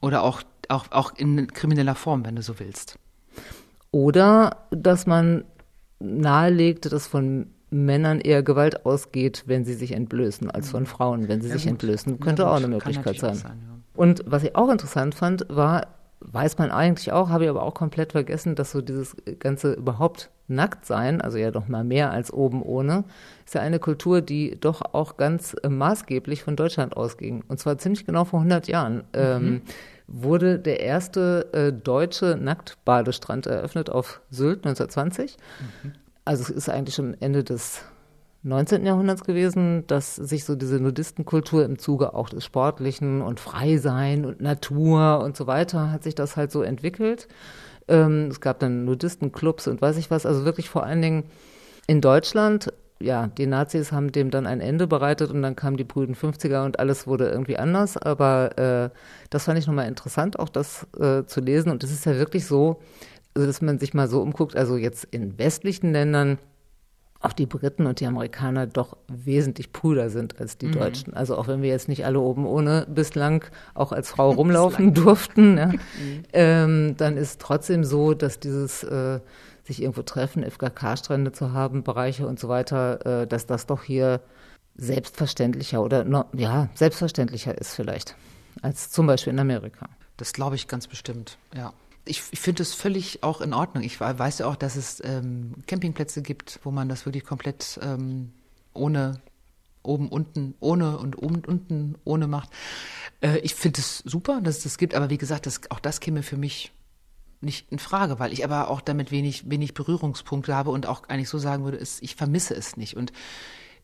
Oder 0.00 0.22
auch, 0.22 0.42
auch, 0.68 0.90
auch 0.90 1.14
in 1.16 1.48
krimineller 1.48 1.94
Form, 1.94 2.24
wenn 2.24 2.36
du 2.36 2.42
so 2.42 2.58
willst. 2.58 2.98
Oder 3.90 4.66
dass 4.70 5.06
man 5.06 5.44
nahelegt, 5.98 6.90
dass 6.90 7.06
von 7.06 7.48
Männern 7.70 8.20
eher 8.20 8.42
Gewalt 8.42 8.86
ausgeht, 8.86 9.44
wenn 9.46 9.66
sie 9.66 9.74
sich 9.74 9.92
entblößen, 9.92 10.50
als 10.50 10.70
von 10.70 10.86
Frauen, 10.86 11.28
wenn 11.28 11.42
sie 11.42 11.48
ja, 11.48 11.54
sich 11.54 11.64
gut. 11.64 11.72
entblößen. 11.72 12.20
Könnte 12.20 12.42
ja, 12.42 12.50
auch 12.50 12.56
eine 12.56 12.68
Möglichkeit 12.68 13.18
sein. 13.18 13.34
sein 13.34 13.62
ja. 13.66 13.78
Und 13.94 14.22
was 14.26 14.44
ich 14.44 14.56
auch 14.56 14.70
interessant 14.70 15.14
fand, 15.14 15.44
war, 15.50 15.97
weiß 16.20 16.58
man 16.58 16.70
eigentlich 16.70 17.12
auch, 17.12 17.28
habe 17.28 17.44
ich 17.44 17.50
aber 17.50 17.62
auch 17.62 17.74
komplett 17.74 18.12
vergessen, 18.12 18.54
dass 18.54 18.72
so 18.72 18.80
dieses 18.80 19.16
ganze 19.38 19.72
überhaupt 19.72 20.30
nackt 20.48 20.86
sein, 20.86 21.20
also 21.20 21.38
ja 21.38 21.50
doch 21.50 21.68
mal 21.68 21.84
mehr 21.84 22.10
als 22.10 22.32
oben 22.32 22.62
ohne, 22.62 23.04
ist 23.44 23.54
ja 23.54 23.60
eine 23.60 23.78
Kultur, 23.78 24.20
die 24.22 24.58
doch 24.58 24.82
auch 24.94 25.16
ganz 25.16 25.54
äh, 25.62 25.68
maßgeblich 25.68 26.42
von 26.42 26.56
Deutschland 26.56 26.96
ausging. 26.96 27.44
Und 27.48 27.60
zwar 27.60 27.78
ziemlich 27.78 28.06
genau 28.06 28.24
vor 28.24 28.40
100 28.40 28.66
Jahren. 28.66 28.96
Mhm. 28.96 29.02
Ähm, 29.12 29.62
wurde 30.06 30.58
der 30.58 30.80
erste 30.80 31.52
äh, 31.52 31.70
deutsche 31.70 32.38
Nacktbadestrand 32.40 33.46
eröffnet 33.46 33.90
auf 33.90 34.22
Sylt 34.30 34.66
1920. 34.66 35.36
Mhm. 35.60 35.92
Also 36.24 36.44
es 36.44 36.50
ist 36.50 36.68
eigentlich 36.70 36.94
schon 36.94 37.14
Ende 37.20 37.44
des 37.44 37.82
19. 38.42 38.86
Jahrhunderts 38.86 39.24
gewesen, 39.24 39.84
dass 39.88 40.14
sich 40.14 40.44
so 40.44 40.54
diese 40.54 40.78
Nudistenkultur 40.78 41.64
im 41.64 41.78
Zuge 41.78 42.14
auch 42.14 42.28
des 42.28 42.44
Sportlichen 42.44 43.20
und 43.20 43.40
Freisein 43.40 44.24
und 44.24 44.40
Natur 44.40 45.20
und 45.24 45.36
so 45.36 45.46
weiter 45.46 45.90
hat 45.90 46.04
sich 46.04 46.14
das 46.14 46.36
halt 46.36 46.52
so 46.52 46.62
entwickelt. 46.62 47.26
Ähm, 47.88 48.28
es 48.30 48.40
gab 48.40 48.60
dann 48.60 48.84
Nudistenclubs 48.84 49.66
und 49.66 49.82
weiß 49.82 49.96
ich 49.96 50.10
was, 50.10 50.24
also 50.24 50.44
wirklich 50.44 50.68
vor 50.68 50.84
allen 50.84 51.02
Dingen 51.02 51.24
in 51.88 52.00
Deutschland. 52.00 52.72
Ja, 53.00 53.28
die 53.28 53.46
Nazis 53.46 53.92
haben 53.92 54.12
dem 54.12 54.30
dann 54.30 54.46
ein 54.46 54.60
Ende 54.60 54.86
bereitet 54.86 55.30
und 55.30 55.42
dann 55.42 55.56
kamen 55.56 55.76
die 55.76 55.84
Brüden 55.84 56.14
50er 56.14 56.64
und 56.64 56.78
alles 56.78 57.06
wurde 57.06 57.28
irgendwie 57.28 57.56
anders. 57.56 57.96
Aber 57.96 58.58
äh, 58.58 58.90
das 59.30 59.44
fand 59.44 59.58
ich 59.58 59.66
nochmal 59.66 59.88
interessant, 59.88 60.38
auch 60.38 60.48
das 60.48 60.86
äh, 60.98 61.24
zu 61.24 61.40
lesen. 61.40 61.70
Und 61.70 61.82
es 61.84 61.92
ist 61.92 62.06
ja 62.06 62.16
wirklich 62.16 62.46
so, 62.46 62.80
also 63.34 63.46
dass 63.46 63.62
man 63.62 63.78
sich 63.78 63.94
mal 63.94 64.08
so 64.08 64.20
umguckt, 64.20 64.56
also 64.56 64.76
jetzt 64.76 65.04
in 65.12 65.38
westlichen 65.38 65.92
Ländern, 65.92 66.38
auch 67.20 67.32
die 67.32 67.46
Briten 67.46 67.86
und 67.86 68.00
die 68.00 68.06
Amerikaner 68.06 68.66
doch 68.66 68.96
wesentlich 69.08 69.72
prüder 69.72 70.08
sind 70.08 70.40
als 70.40 70.56
die 70.56 70.66
mhm. 70.66 70.72
Deutschen. 70.72 71.14
Also 71.14 71.36
auch 71.36 71.48
wenn 71.48 71.62
wir 71.62 71.68
jetzt 71.68 71.88
nicht 71.88 72.04
alle 72.04 72.20
oben 72.20 72.46
ohne 72.46 72.86
bislang 72.88 73.44
auch 73.74 73.92
als 73.92 74.10
Frau 74.10 74.30
rumlaufen 74.32 74.94
durften, 74.94 75.58
ja, 75.58 75.66
mhm. 75.66 76.22
ähm, 76.32 76.96
dann 76.96 77.16
ist 77.16 77.40
trotzdem 77.40 77.84
so, 77.84 78.14
dass 78.14 78.38
dieses 78.38 78.84
äh, 78.84 79.20
sich 79.64 79.82
irgendwo 79.82 80.02
treffen, 80.02 80.48
FKK-Strände 80.48 81.32
zu 81.32 81.52
haben, 81.52 81.82
Bereiche 81.82 82.26
und 82.26 82.38
so 82.38 82.48
weiter, 82.48 83.22
äh, 83.22 83.26
dass 83.26 83.46
das 83.46 83.66
doch 83.66 83.82
hier 83.82 84.20
selbstverständlicher 84.76 85.82
oder 85.82 86.04
no, 86.04 86.24
ja 86.34 86.68
selbstverständlicher 86.74 87.58
ist 87.58 87.74
vielleicht 87.74 88.14
als 88.62 88.90
zum 88.90 89.08
Beispiel 89.08 89.32
in 89.32 89.40
Amerika. 89.40 89.88
Das 90.16 90.32
glaube 90.32 90.54
ich 90.54 90.68
ganz 90.68 90.86
bestimmt, 90.86 91.36
ja 91.54 91.72
ich, 92.04 92.22
ich 92.30 92.40
finde 92.40 92.62
es 92.62 92.74
völlig 92.74 93.22
auch 93.22 93.40
in 93.40 93.52
Ordnung. 93.52 93.84
Ich 93.84 94.00
weiß 94.00 94.38
ja 94.38 94.46
auch, 94.46 94.56
dass 94.56 94.76
es 94.76 95.02
ähm, 95.04 95.54
Campingplätze 95.66 96.22
gibt, 96.22 96.60
wo 96.62 96.70
man 96.70 96.88
das 96.88 97.06
wirklich 97.06 97.24
komplett 97.24 97.78
ähm, 97.82 98.32
ohne 98.72 99.20
oben, 99.82 100.08
unten, 100.08 100.54
ohne 100.60 100.98
und 100.98 101.18
oben, 101.18 101.42
unten, 101.44 101.96
ohne 102.04 102.26
macht. 102.26 102.50
Äh, 103.20 103.38
ich 103.38 103.54
finde 103.54 103.80
es 103.80 103.98
super, 103.98 104.40
dass 104.40 104.58
es 104.58 104.62
das 104.64 104.78
gibt, 104.78 104.94
aber 104.94 105.10
wie 105.10 105.18
gesagt, 105.18 105.46
das, 105.46 105.60
auch 105.70 105.80
das 105.80 106.00
käme 106.00 106.22
für 106.22 106.36
mich 106.36 106.72
nicht 107.40 107.70
in 107.70 107.78
Frage, 107.78 108.18
weil 108.18 108.32
ich 108.32 108.44
aber 108.44 108.68
auch 108.68 108.80
damit 108.80 109.10
wenig, 109.10 109.48
wenig 109.48 109.74
Berührungspunkte 109.74 110.54
habe 110.54 110.70
und 110.70 110.86
auch 110.86 111.08
eigentlich 111.08 111.28
so 111.28 111.38
sagen 111.38 111.64
würde, 111.64 111.76
ist, 111.76 112.02
ich 112.02 112.16
vermisse 112.16 112.54
es 112.54 112.76
nicht 112.76 112.96
und 112.96 113.12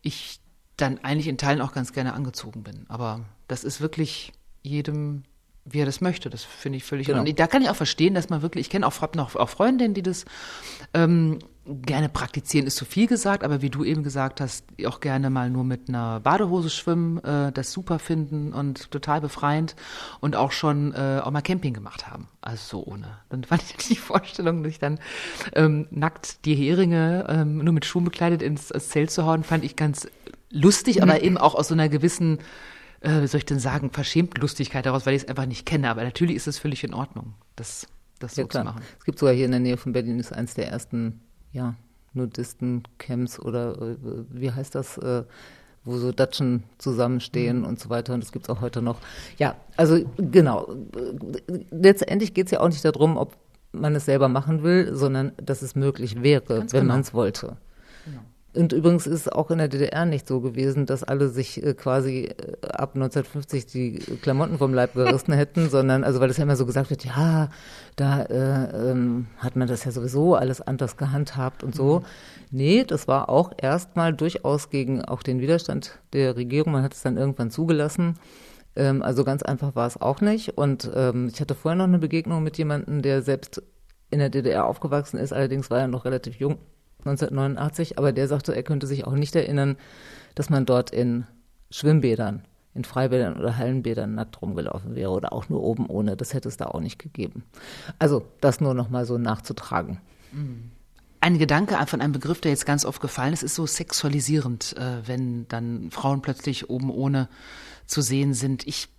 ich 0.01 0.39
dann 0.77 0.99
eigentlich 0.99 1.27
in 1.27 1.37
Teilen 1.37 1.61
auch 1.61 1.71
ganz 1.71 1.93
gerne 1.93 2.13
angezogen 2.13 2.63
bin. 2.63 2.85
Aber 2.89 3.25
das 3.47 3.63
ist 3.63 3.79
wirklich 3.79 4.33
jedem 4.61 5.23
wie 5.65 5.79
er 5.79 5.85
das 5.85 5.99
möchte. 5.99 6.29
Das 6.29 6.43
finde 6.43 6.77
ich 6.77 6.83
völlig. 6.83 7.07
Genau. 7.07 7.21
Und 7.21 7.39
da 7.39 7.47
kann 7.47 7.63
ich 7.63 7.69
auch 7.69 7.75
verstehen, 7.75 8.13
dass 8.13 8.29
man 8.29 8.41
wirklich, 8.41 8.67
ich 8.67 8.69
kenne 8.69 8.85
auch, 8.85 9.01
hab 9.01 9.15
noch 9.15 9.35
auch 9.35 9.49
Freundinnen, 9.49 9.95
die 9.95 10.03
das 10.03 10.25
ähm, 10.93 11.39
gerne 11.65 12.07
praktizieren, 12.07 12.67
ist 12.67 12.75
zu 12.75 12.85
viel 12.85 13.07
gesagt, 13.07 13.43
aber 13.43 13.63
wie 13.63 13.71
du 13.71 13.83
eben 13.83 14.03
gesagt 14.03 14.39
hast, 14.39 14.65
auch 14.85 14.99
gerne 14.99 15.31
mal 15.31 15.49
nur 15.49 15.63
mit 15.63 15.89
einer 15.89 16.19
Badehose 16.19 16.69
schwimmen, 16.69 17.17
äh, 17.23 17.51
das 17.51 17.71
super 17.71 17.97
finden 17.97 18.53
und 18.53 18.91
total 18.91 19.21
befreiend 19.21 19.75
und 20.19 20.35
auch 20.35 20.51
schon 20.51 20.93
äh, 20.93 21.19
auch 21.23 21.31
mal 21.31 21.41
Camping 21.41 21.73
gemacht 21.73 22.07
haben. 22.07 22.27
Also 22.41 22.77
so 22.77 22.85
ohne. 22.85 23.17
Dann 23.29 23.43
fand 23.43 23.63
ich 23.63 23.87
die 23.87 23.95
Vorstellung, 23.95 24.61
dass 24.61 24.73
ich 24.73 24.79
dann 24.79 24.99
ähm, 25.53 25.87
nackt 25.89 26.45
die 26.45 26.53
Heringe 26.53 27.25
ähm, 27.27 27.57
nur 27.57 27.73
mit 27.73 27.85
Schuhen 27.85 28.05
bekleidet 28.05 28.43
ins, 28.43 28.69
ins 28.69 28.89
Zelt 28.89 29.09
zu 29.09 29.25
hauen, 29.25 29.43
fand 29.43 29.63
ich 29.63 29.75
ganz 29.75 30.07
lustig, 30.51 31.01
aber 31.01 31.23
eben 31.23 31.39
auch 31.39 31.55
aus 31.55 31.69
so 31.69 31.73
einer 31.73 31.89
gewissen 31.89 32.37
äh, 33.05 33.21
wie 33.21 33.27
soll 33.27 33.39
ich 33.39 33.45
denn 33.45 33.59
sagen, 33.59 33.91
verschämt 33.91 34.37
Lustigkeit 34.37 34.85
daraus, 34.85 35.05
weil 35.05 35.13
ich 35.13 35.23
es 35.23 35.27
einfach 35.27 35.45
nicht 35.45 35.65
kenne. 35.65 35.89
Aber 35.89 36.03
natürlich 36.03 36.35
ist 36.35 36.47
es 36.47 36.57
völlig 36.57 36.83
in 36.83 36.93
Ordnung, 36.93 37.33
das, 37.55 37.87
das 38.19 38.35
ja, 38.35 38.43
so 38.43 38.47
klar. 38.47 38.63
zu 38.63 38.69
machen. 38.69 38.81
Es 38.99 39.05
gibt 39.05 39.19
sogar 39.19 39.33
hier 39.33 39.45
in 39.45 39.51
der 39.51 39.59
Nähe 39.59 39.77
von 39.77 39.93
Berlin, 39.93 40.19
ist 40.19 40.33
eins 40.33 40.55
der 40.55 40.69
ersten, 40.69 41.21
ja, 41.51 41.75
Nudisten-Camps 42.13 43.39
oder 43.39 43.73
äh, 43.81 43.95
wie 44.29 44.51
heißt 44.51 44.73
das, 44.75 44.97
äh, 44.97 45.23
wo 45.83 45.97
so 45.97 46.11
Datschen 46.11 46.63
zusammenstehen 46.77 47.59
mhm. 47.59 47.65
und 47.65 47.79
so 47.79 47.89
weiter. 47.89 48.13
Und 48.13 48.23
das 48.23 48.31
gibt 48.31 48.45
es 48.45 48.49
auch 48.49 48.61
heute 48.61 48.81
noch. 48.81 48.99
Ja, 49.37 49.55
also 49.77 50.03
genau. 50.17 50.67
Letztendlich 51.69 52.33
geht 52.33 52.47
es 52.47 52.51
ja 52.51 52.61
auch 52.61 52.69
nicht 52.69 52.83
darum, 52.83 53.17
ob 53.17 53.35
man 53.71 53.93
es 53.93 54.05
selber 54.05 54.29
machen 54.29 54.63
will, 54.63 54.95
sondern 54.95 55.33
dass 55.37 55.61
es 55.61 55.75
möglich 55.75 56.23
wäre, 56.23 56.59
Ganz 56.59 56.73
wenn 56.73 56.81
genau. 56.81 56.93
man 56.93 57.01
es 57.01 57.13
wollte. 57.13 57.57
Und 58.55 58.73
übrigens 58.73 59.05
ist 59.05 59.21
es 59.21 59.29
auch 59.29 59.51
in 59.51 59.57
der 59.57 59.67
DDR 59.67 60.05
nicht 60.05 60.27
so 60.27 60.39
gewesen, 60.39 60.85
dass 60.85 61.03
alle 61.03 61.29
sich 61.29 61.61
äh, 61.63 61.73
quasi 61.73 62.25
äh, 62.25 62.67
ab 62.67 62.91
1950 62.95 63.65
die 63.65 63.99
Klamotten 64.21 64.57
vom 64.57 64.73
Leib 64.73 64.93
gerissen 64.93 65.33
hätten, 65.33 65.69
sondern, 65.69 66.03
also 66.03 66.19
weil 66.19 66.29
es 66.29 66.37
ja 66.37 66.43
immer 66.43 66.55
so 66.55 66.65
gesagt 66.65 66.89
wird, 66.89 67.05
ja, 67.05 67.49
da 67.95 68.23
äh, 68.23 68.91
ähm, 68.91 69.27
hat 69.37 69.55
man 69.55 69.67
das 69.67 69.83
ja 69.83 69.91
sowieso 69.91 70.35
alles 70.35 70.61
anders 70.61 70.97
gehandhabt 70.97 71.63
und 71.63 71.75
so. 71.75 71.99
Mhm. 71.99 72.05
Nee, 72.51 72.83
das 72.85 73.07
war 73.07 73.29
auch 73.29 73.51
erstmal 73.57 74.13
durchaus 74.13 74.69
gegen 74.69 75.03
auch 75.03 75.21
den 75.21 75.39
Widerstand 75.39 75.99
der 76.13 76.35
Regierung. 76.35 76.71
Man 76.71 76.83
hat 76.83 76.93
es 76.93 77.01
dann 77.01 77.17
irgendwann 77.17 77.51
zugelassen. 77.51 78.15
Ähm, 78.75 79.01
also 79.01 79.23
ganz 79.23 79.43
einfach 79.43 79.75
war 79.75 79.87
es 79.87 79.99
auch 79.99 80.21
nicht. 80.21 80.57
Und 80.57 80.89
ähm, 80.95 81.29
ich 81.31 81.41
hatte 81.41 81.55
vorher 81.55 81.77
noch 81.77 81.85
eine 81.85 81.99
Begegnung 81.99 82.43
mit 82.43 82.57
jemandem, 82.57 83.01
der 83.01 83.21
selbst 83.21 83.61
in 84.11 84.19
der 84.19 84.29
DDR 84.29 84.65
aufgewachsen 84.65 85.17
ist, 85.17 85.33
allerdings 85.33 85.69
war 85.69 85.79
er 85.79 85.87
noch 85.87 86.05
relativ 86.05 86.35
jung 86.35 86.57
1989, 87.05 87.97
aber 87.97 88.11
der 88.11 88.27
sagte, 88.27 88.55
er 88.55 88.63
könnte 88.63 88.87
sich 88.87 89.05
auch 89.05 89.13
nicht 89.13 89.35
erinnern, 89.35 89.77
dass 90.33 90.49
man 90.49 90.65
dort 90.65 90.91
in 90.91 91.25
Schwimmbädern, 91.69 92.43
in 92.73 92.83
Freibädern 92.83 93.37
oder 93.39 93.57
Hallenbädern 93.57 94.15
nackt 94.15 94.41
rumgelaufen 94.41 94.95
wäre 94.95 95.11
oder 95.11 95.33
auch 95.33 95.49
nur 95.49 95.63
oben 95.63 95.87
ohne. 95.87 96.17
Das 96.17 96.33
hätte 96.33 96.49
es 96.49 96.57
da 96.57 96.65
auch 96.65 96.81
nicht 96.81 96.99
gegeben. 96.99 97.43
Also 97.99 98.25
das 98.41 98.59
nur 98.59 98.73
noch 98.73 98.89
mal 98.89 99.05
so 99.05 99.17
nachzutragen. 99.17 99.99
Ein 101.21 101.39
Gedanke 101.39 101.77
von 101.87 102.01
einem 102.01 102.11
Begriff, 102.11 102.41
der 102.41 102.51
jetzt 102.51 102.65
ganz 102.65 102.85
oft 102.85 103.01
gefallen 103.01 103.33
ist, 103.33 103.43
ist 103.43 103.55
so 103.55 103.65
sexualisierend, 103.65 104.75
äh, 104.77 105.07
wenn 105.07 105.47
dann 105.47 105.89
Frauen 105.91 106.21
plötzlich 106.21 106.69
oben 106.69 106.91
ohne 106.91 107.29
zu 107.87 108.01
sehen 108.01 108.33
sind. 108.33 108.67
Ich, 108.67 108.89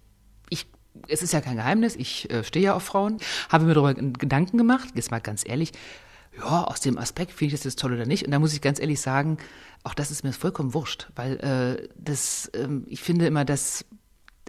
ich 0.48 0.66
es 1.08 1.22
ist 1.22 1.32
ja 1.32 1.40
kein 1.40 1.56
Geheimnis, 1.56 1.94
ich 1.94 2.30
äh, 2.30 2.42
stehe 2.42 2.64
ja 2.64 2.74
auf 2.74 2.82
Frauen, 2.82 3.18
habe 3.48 3.66
mir 3.66 3.74
darüber 3.74 3.94
Gedanken 3.94 4.58
gemacht, 4.58 4.88
jetzt 4.94 5.10
mal 5.10 5.20
ganz 5.20 5.46
ehrlich, 5.46 5.72
ja, 6.38 6.64
aus 6.64 6.80
dem 6.80 6.98
Aspekt 6.98 7.32
finde 7.32 7.54
ich 7.54 7.60
das 7.60 7.64
jetzt 7.64 7.78
toll 7.78 7.94
oder 7.94 8.06
nicht. 8.06 8.24
Und 8.24 8.30
da 8.30 8.38
muss 8.38 8.52
ich 8.52 8.60
ganz 8.60 8.78
ehrlich 8.78 9.00
sagen, 9.00 9.38
auch 9.84 9.94
das 9.94 10.10
ist 10.10 10.24
mir 10.24 10.32
vollkommen 10.32 10.74
wurscht, 10.74 11.08
weil 11.14 11.36
äh, 11.38 11.88
das, 11.96 12.50
ähm, 12.54 12.84
ich 12.88 13.02
finde 13.02 13.26
immer, 13.26 13.44
dass 13.44 13.84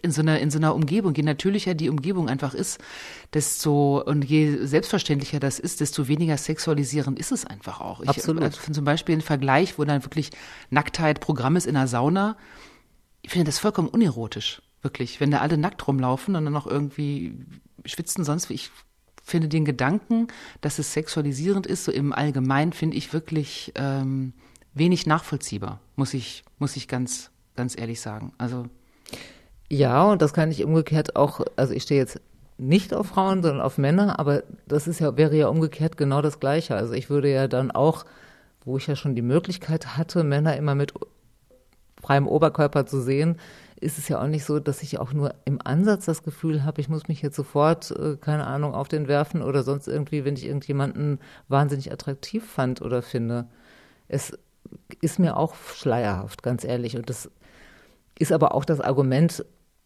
in 0.02 0.12
so 0.12 0.22
einer 0.22 0.40
in 0.40 0.52
so 0.52 0.60
einer 0.60 0.76
Umgebung, 0.76 1.16
je 1.16 1.24
natürlicher 1.24 1.74
die 1.74 1.90
Umgebung 1.90 2.30
einfach 2.30 2.54
ist, 2.54 2.80
desto 3.34 4.02
und 4.04 4.24
je 4.24 4.66
selbstverständlicher 4.66 5.40
das 5.40 5.60
ist, 5.60 5.82
desto 5.82 6.08
weniger 6.08 6.38
sexualisierend 6.38 7.18
ist 7.18 7.32
es 7.32 7.46
einfach 7.46 7.82
auch. 7.82 8.02
Ich 8.02 8.10
Absolut. 8.10 8.44
Äh, 8.44 8.72
zum 8.72 8.86
Beispiel 8.86 9.16
ein 9.16 9.22
Vergleich, 9.22 9.78
wo 9.80 9.86
dann 9.86 10.04
wirklich 10.04 10.32
Nacktheit 10.70 11.20
Programm 11.20 11.56
ist 11.56 11.66
in 11.66 11.76
einer 11.76 11.88
Sauna. 11.88 12.38
Ich 13.22 13.32
finde 13.32 13.46
das 13.46 13.60
vollkommen 13.60 13.88
unerotisch, 13.88 14.62
wirklich. 14.82 15.20
Wenn 15.20 15.32
da 15.32 15.40
alle 15.40 15.58
nackt 15.58 15.88
rumlaufen 15.88 16.36
und 16.36 16.44
dann 16.46 16.54
noch 16.54 16.68
irgendwie 16.68 17.46
schwitzen 17.86 18.24
sonst 18.24 18.50
wie 18.50 18.54
ich 18.54 18.72
finde 19.28 19.50
den 19.50 19.66
Gedanken, 19.66 20.28
dass 20.62 20.80
es 20.80 20.94
sexualisierend 20.94 21.68
ist, 21.68 21.84
so 21.84 21.92
im 21.92 22.14
Allgemeinen, 22.14 22.72
finde 22.72 22.96
ich 22.96 23.12
wirklich 23.12 23.74
ähm, 23.76 24.34
wenig 24.74 25.06
nachvollziehbar, 25.06 25.82
muss 25.98 26.14
ich, 26.14 26.46
muss 26.60 26.78
ich 26.78 26.88
ganz, 26.88 27.30
ganz 27.56 27.78
ehrlich 27.78 28.00
sagen. 28.00 28.32
Also 28.38 28.68
ja, 29.70 30.04
und 30.06 30.22
das 30.22 30.34
kann 30.34 30.50
ich 30.50 30.64
umgekehrt 30.64 31.18
auch, 31.18 31.42
also 31.58 31.74
ich 31.74 31.84
stehe 31.84 32.00
jetzt 32.00 32.22
nicht 32.58 32.94
auf 32.94 33.08
Frauen, 33.08 33.44
sondern 33.44 33.62
auf 33.62 33.78
Männer, 33.78 34.18
aber 34.18 34.44
das 34.66 34.88
ist 34.88 35.00
ja, 35.00 35.18
wäre 35.18 35.36
ja 35.36 35.50
umgekehrt 35.50 35.98
genau 35.98 36.22
das 36.22 36.40
Gleiche. 36.40 36.76
Also 36.76 36.94
ich 36.94 37.10
würde 37.10 37.30
ja 37.32 37.50
dann 37.50 37.70
auch, 37.72 38.06
wo 38.64 38.78
ich 38.78 38.88
ja 38.88 38.96
schon 38.96 39.14
die 39.14 39.22
Möglichkeit 39.22 39.98
hatte, 39.98 40.24
Männer 40.24 40.56
immer 40.56 40.74
mit 40.74 40.94
freiem 42.02 42.28
Oberkörper 42.28 42.86
zu 42.86 43.02
sehen, 43.02 43.38
ist 43.80 43.98
es 43.98 44.08
ja 44.08 44.22
auch 44.22 44.28
nicht 44.28 44.44
so, 44.44 44.60
dass 44.60 44.82
ich 44.82 45.00
auch 45.00 45.14
nur 45.14 45.36
im 45.46 45.60
Ansatz 45.64 46.06
das 46.06 46.24
Gefühl 46.24 46.64
habe, 46.64 46.82
ich 46.82 46.90
muss 46.90 47.08
mich 47.08 47.22
jetzt 47.22 47.36
sofort, 47.36 47.92
äh, 47.92 48.18
keine 48.18 48.48
Ahnung, 48.48 48.74
auf 48.74 48.88
den 48.88 49.08
werfen 49.08 49.42
oder 49.42 49.64
sonst 49.64 49.88
irgendwie, 49.88 50.26
wenn 50.26 50.36
ich 50.36 50.46
irgendjemanden 50.46 51.20
wahnsinnig 51.48 51.92
attraktiv 51.92 52.44
fand 52.46 52.82
oder 52.82 53.02
finde. 53.02 53.48
Es 54.08 54.38
ist 55.02 55.20
mir 55.20 55.38
auch 55.38 55.56
schleierhaft, 55.56 56.44
ganz 56.44 56.64
ehrlich. 56.64 56.98
Und 56.98 57.10
das 57.10 57.30
ist 58.18 58.32
aber 58.32 58.56
auch 58.56 58.66
das 58.66 58.82
Argument, 58.82 59.46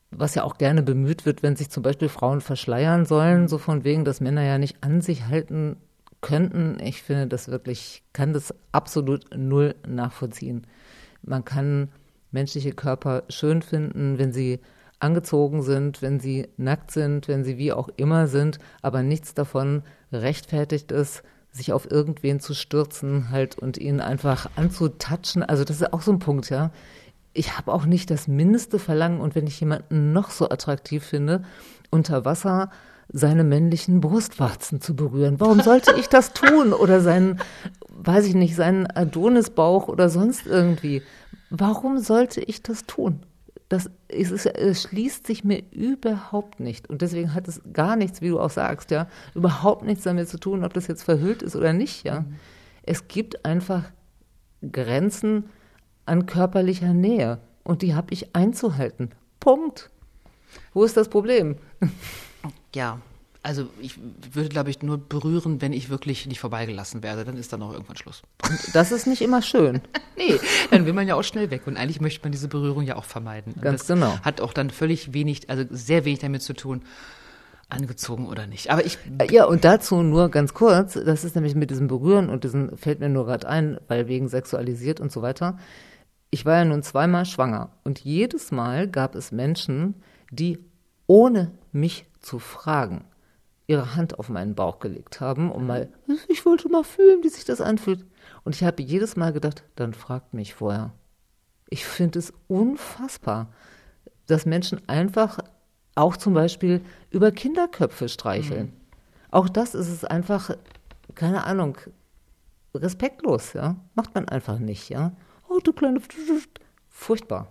was 0.09 0.35
ja 0.35 0.43
auch 0.43 0.57
gerne 0.57 0.83
bemüht 0.83 1.25
wird, 1.25 1.43
wenn 1.43 1.55
sich 1.55 1.69
zum 1.69 1.83
Beispiel 1.83 2.09
Frauen 2.09 2.41
verschleiern 2.41 3.05
sollen, 3.05 3.47
so 3.47 3.57
von 3.57 3.83
wegen, 3.83 4.05
dass 4.05 4.21
Männer 4.21 4.43
ja 4.43 4.57
nicht 4.57 4.83
an 4.83 5.01
sich 5.01 5.27
halten 5.27 5.77
könnten. 6.21 6.77
Ich 6.81 7.01
finde 7.01 7.27
das 7.27 7.49
wirklich, 7.49 8.03
kann 8.13 8.33
das 8.33 8.53
absolut 8.71 9.25
null 9.35 9.75
nachvollziehen. 9.87 10.67
Man 11.23 11.45
kann 11.45 11.89
menschliche 12.31 12.71
Körper 12.71 13.23
schön 13.29 13.61
finden, 13.61 14.17
wenn 14.17 14.31
sie 14.31 14.59
angezogen 14.99 15.63
sind, 15.63 16.01
wenn 16.01 16.19
sie 16.19 16.47
nackt 16.57 16.91
sind, 16.91 17.27
wenn 17.27 17.43
sie 17.43 17.57
wie 17.57 17.73
auch 17.73 17.89
immer 17.95 18.27
sind, 18.27 18.59
aber 18.81 19.03
nichts 19.03 19.33
davon 19.33 19.83
rechtfertigt 20.11 20.91
ist, 20.91 21.23
sich 21.51 21.73
auf 21.73 21.89
irgendwen 21.89 22.39
zu 22.39 22.53
stürzen 22.53 23.29
halt 23.29 23.57
und 23.57 23.77
ihn 23.77 23.99
einfach 23.99 24.49
anzutatschen. 24.55 25.43
Also 25.43 25.63
das 25.63 25.81
ist 25.81 25.93
auch 25.93 26.01
so 26.01 26.11
ein 26.11 26.19
Punkt, 26.19 26.49
ja. 26.49 26.71
Ich 27.33 27.57
habe 27.57 27.73
auch 27.73 27.85
nicht 27.85 28.11
das 28.11 28.27
mindeste 28.27 28.79
Verlangen 28.79 29.21
und 29.21 29.35
wenn 29.35 29.47
ich 29.47 29.59
jemanden 29.59 30.13
noch 30.13 30.31
so 30.31 30.49
attraktiv 30.49 31.03
finde, 31.03 31.43
unter 31.89 32.25
Wasser 32.25 32.69
seine 33.13 33.43
männlichen 33.43 33.99
Brustwarzen 33.99 34.79
zu 34.79 34.95
berühren. 34.95 35.39
Warum 35.39 35.61
sollte 35.61 35.93
ich 35.97 36.07
das 36.07 36.33
tun? 36.33 36.73
Oder 36.73 37.01
seinen, 37.01 37.39
weiß 37.89 38.25
ich 38.25 38.35
nicht, 38.35 38.55
seinen 38.55 38.87
Adonisbauch 38.87 39.87
oder 39.87 40.09
sonst 40.09 40.47
irgendwie. 40.47 41.01
Warum 41.51 41.99
sollte 41.99 42.41
ich 42.41 42.63
das 42.63 42.85
tun? 42.85 43.23
Das 43.67 43.89
ist, 44.07 44.45
es 44.45 44.81
schließt 44.83 45.27
sich 45.27 45.43
mir 45.43 45.63
überhaupt 45.71 46.59
nicht. 46.59 46.89
Und 46.89 47.01
deswegen 47.01 47.33
hat 47.33 47.47
es 47.47 47.61
gar 47.71 47.95
nichts, 47.95 48.21
wie 48.21 48.29
du 48.29 48.39
auch 48.39 48.49
sagst, 48.49 48.89
ja, 48.89 49.07
überhaupt 49.35 49.83
nichts 49.83 50.03
damit 50.03 50.29
zu 50.29 50.39
tun, 50.39 50.63
ob 50.63 50.73
das 50.73 50.87
jetzt 50.87 51.03
verhüllt 51.03 51.43
ist 51.43 51.55
oder 51.55 51.73
nicht, 51.73 52.05
ja. 52.05 52.21
Mhm. 52.21 52.35
Es 52.83 53.07
gibt 53.07 53.45
einfach 53.45 53.83
Grenzen 54.71 55.49
an 56.05 56.25
körperlicher 56.25 56.93
Nähe. 56.93 57.39
Und 57.63 57.81
die 57.81 57.95
habe 57.95 58.13
ich 58.13 58.35
einzuhalten. 58.35 59.11
Punkt. 59.39 59.91
Wo 60.73 60.83
ist 60.83 60.97
das 60.97 61.09
Problem? 61.09 61.57
Ja, 62.73 62.99
also 63.43 63.67
ich 63.79 63.95
würde, 64.33 64.49
glaube 64.49 64.69
ich, 64.69 64.81
nur 64.83 64.97
berühren, 64.99 65.61
wenn 65.61 65.73
ich 65.73 65.89
wirklich 65.89 66.27
nicht 66.27 66.39
vorbeigelassen 66.39 67.01
werde. 67.01 67.25
Dann 67.25 67.37
ist 67.37 67.51
dann 67.51 67.63
auch 67.63 67.73
irgendwann 67.73 67.97
Schluss. 67.97 68.21
Und 68.47 68.75
das 68.75 68.91
ist 68.91 69.07
nicht 69.07 69.21
immer 69.21 69.41
schön. 69.41 69.81
nee, 70.17 70.39
dann 70.69 70.85
will 70.85 70.93
man 70.93 71.07
ja 71.07 71.15
auch 71.15 71.23
schnell 71.23 71.49
weg. 71.49 71.65
Und 71.65 71.77
eigentlich 71.77 72.01
möchte 72.01 72.23
man 72.23 72.31
diese 72.31 72.47
Berührung 72.47 72.83
ja 72.83 72.97
auch 72.97 73.05
vermeiden. 73.05 73.53
Und 73.53 73.63
Ganz 73.63 73.87
genau. 73.87 74.19
Hat 74.21 74.41
auch 74.41 74.53
dann 74.53 74.69
völlig 74.69 75.13
wenig, 75.13 75.49
also 75.49 75.63
sehr 75.71 76.05
wenig 76.05 76.19
damit 76.19 76.43
zu 76.43 76.53
tun, 76.53 76.83
angezogen 77.67 78.27
oder 78.27 78.45
nicht. 78.45 78.69
Aber 78.69 78.85
ich. 78.85 78.99
Äh, 79.17 79.33
ja, 79.33 79.45
und 79.45 79.65
dazu 79.65 80.03
nur 80.03 80.29
ganz 80.29 80.53
kurz, 80.53 80.93
das 80.93 81.23
ist 81.23 81.33
nämlich 81.33 81.55
mit 81.55 81.71
diesem 81.71 81.87
Berühren 81.87 82.29
und 82.29 82.43
diesen 82.43 82.77
fällt 82.77 82.99
mir 82.99 83.09
nur 83.09 83.25
gerade 83.25 83.47
ein, 83.47 83.79
weil 83.87 84.07
wegen 84.07 84.27
sexualisiert 84.27 84.99
und 84.99 85.11
so 85.11 85.23
weiter. 85.23 85.57
Ich 86.29 86.45
war 86.45 86.57
ja 86.57 86.65
nun 86.65 86.83
zweimal 86.83 87.25
schwanger 87.25 87.71
und 87.83 87.99
jedes 87.99 88.51
Mal 88.51 88.87
gab 88.87 89.15
es 89.15 89.31
Menschen, 89.31 89.95
die 90.29 90.59
ohne 91.07 91.51
mich 91.73 92.05
zu 92.21 92.39
fragen 92.39 93.03
ihre 93.71 93.95
Hand 93.95 94.19
auf 94.19 94.27
meinen 94.27 94.53
Bauch 94.53 94.79
gelegt 94.79 95.21
haben, 95.21 95.49
um 95.49 95.65
mal, 95.65 95.87
ich 96.27 96.45
wollte 96.45 96.67
mal 96.69 96.83
fühlen, 96.83 97.23
wie 97.23 97.29
sich 97.29 97.45
das 97.45 97.61
anfühlt. 97.61 98.05
Und 98.43 98.53
ich 98.53 98.63
habe 98.63 98.83
jedes 98.83 99.15
Mal 99.15 99.31
gedacht, 99.31 99.63
dann 99.75 99.93
fragt 99.93 100.33
mich 100.33 100.53
vorher. 100.53 100.91
Ich 101.69 101.85
finde 101.85 102.19
es 102.19 102.33
unfassbar, 102.49 103.47
dass 104.27 104.45
Menschen 104.45 104.81
einfach 104.89 105.39
auch 105.95 106.17
zum 106.17 106.33
Beispiel 106.33 106.81
über 107.11 107.31
Kinderköpfe 107.31 108.09
streicheln. 108.09 108.67
Mhm. 108.67 108.73
Auch 109.31 109.47
das 109.47 109.73
ist 109.73 109.87
es 109.87 110.03
einfach, 110.03 110.51
keine 111.15 111.45
Ahnung, 111.45 111.77
respektlos, 112.75 113.53
ja. 113.53 113.77
Macht 113.95 114.13
man 114.13 114.27
einfach 114.27 114.59
nicht, 114.59 114.89
ja. 114.89 115.13
Oh, 115.47 115.59
du 115.63 115.71
kleine, 115.71 116.01
furchtbar. 116.89 117.47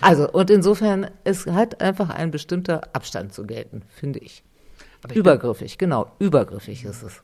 Also, 0.00 0.30
und 0.30 0.50
insofern, 0.50 1.10
es 1.22 1.46
hat 1.46 1.80
einfach 1.80 2.10
ein 2.10 2.32
bestimmter 2.32 2.82
Abstand 2.92 3.32
zu 3.32 3.46
gelten, 3.46 3.82
finde 3.88 4.18
ich. 4.18 4.42
Übergriffig, 5.12 5.78
genau, 5.78 6.10
übergriffig 6.18 6.84
ist 6.84 7.02
es. 7.02 7.22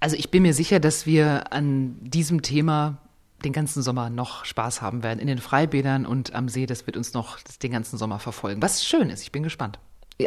Also 0.00 0.16
ich 0.16 0.30
bin 0.30 0.42
mir 0.42 0.54
sicher, 0.54 0.80
dass 0.80 1.06
wir 1.06 1.52
an 1.52 1.96
diesem 2.00 2.42
Thema 2.42 2.98
den 3.44 3.52
ganzen 3.52 3.82
Sommer 3.82 4.10
noch 4.10 4.44
Spaß 4.44 4.82
haben 4.82 5.02
werden. 5.02 5.20
In 5.20 5.26
den 5.26 5.38
Freibädern 5.38 6.06
und 6.06 6.34
am 6.34 6.48
See, 6.48 6.66
das 6.66 6.86
wird 6.86 6.96
uns 6.96 7.12
noch 7.12 7.38
den 7.62 7.72
ganzen 7.72 7.98
Sommer 7.98 8.18
verfolgen. 8.18 8.62
Was 8.62 8.84
schön 8.84 9.10
ist, 9.10 9.22
ich 9.22 9.32
bin 9.32 9.42
gespannt. 9.42 9.78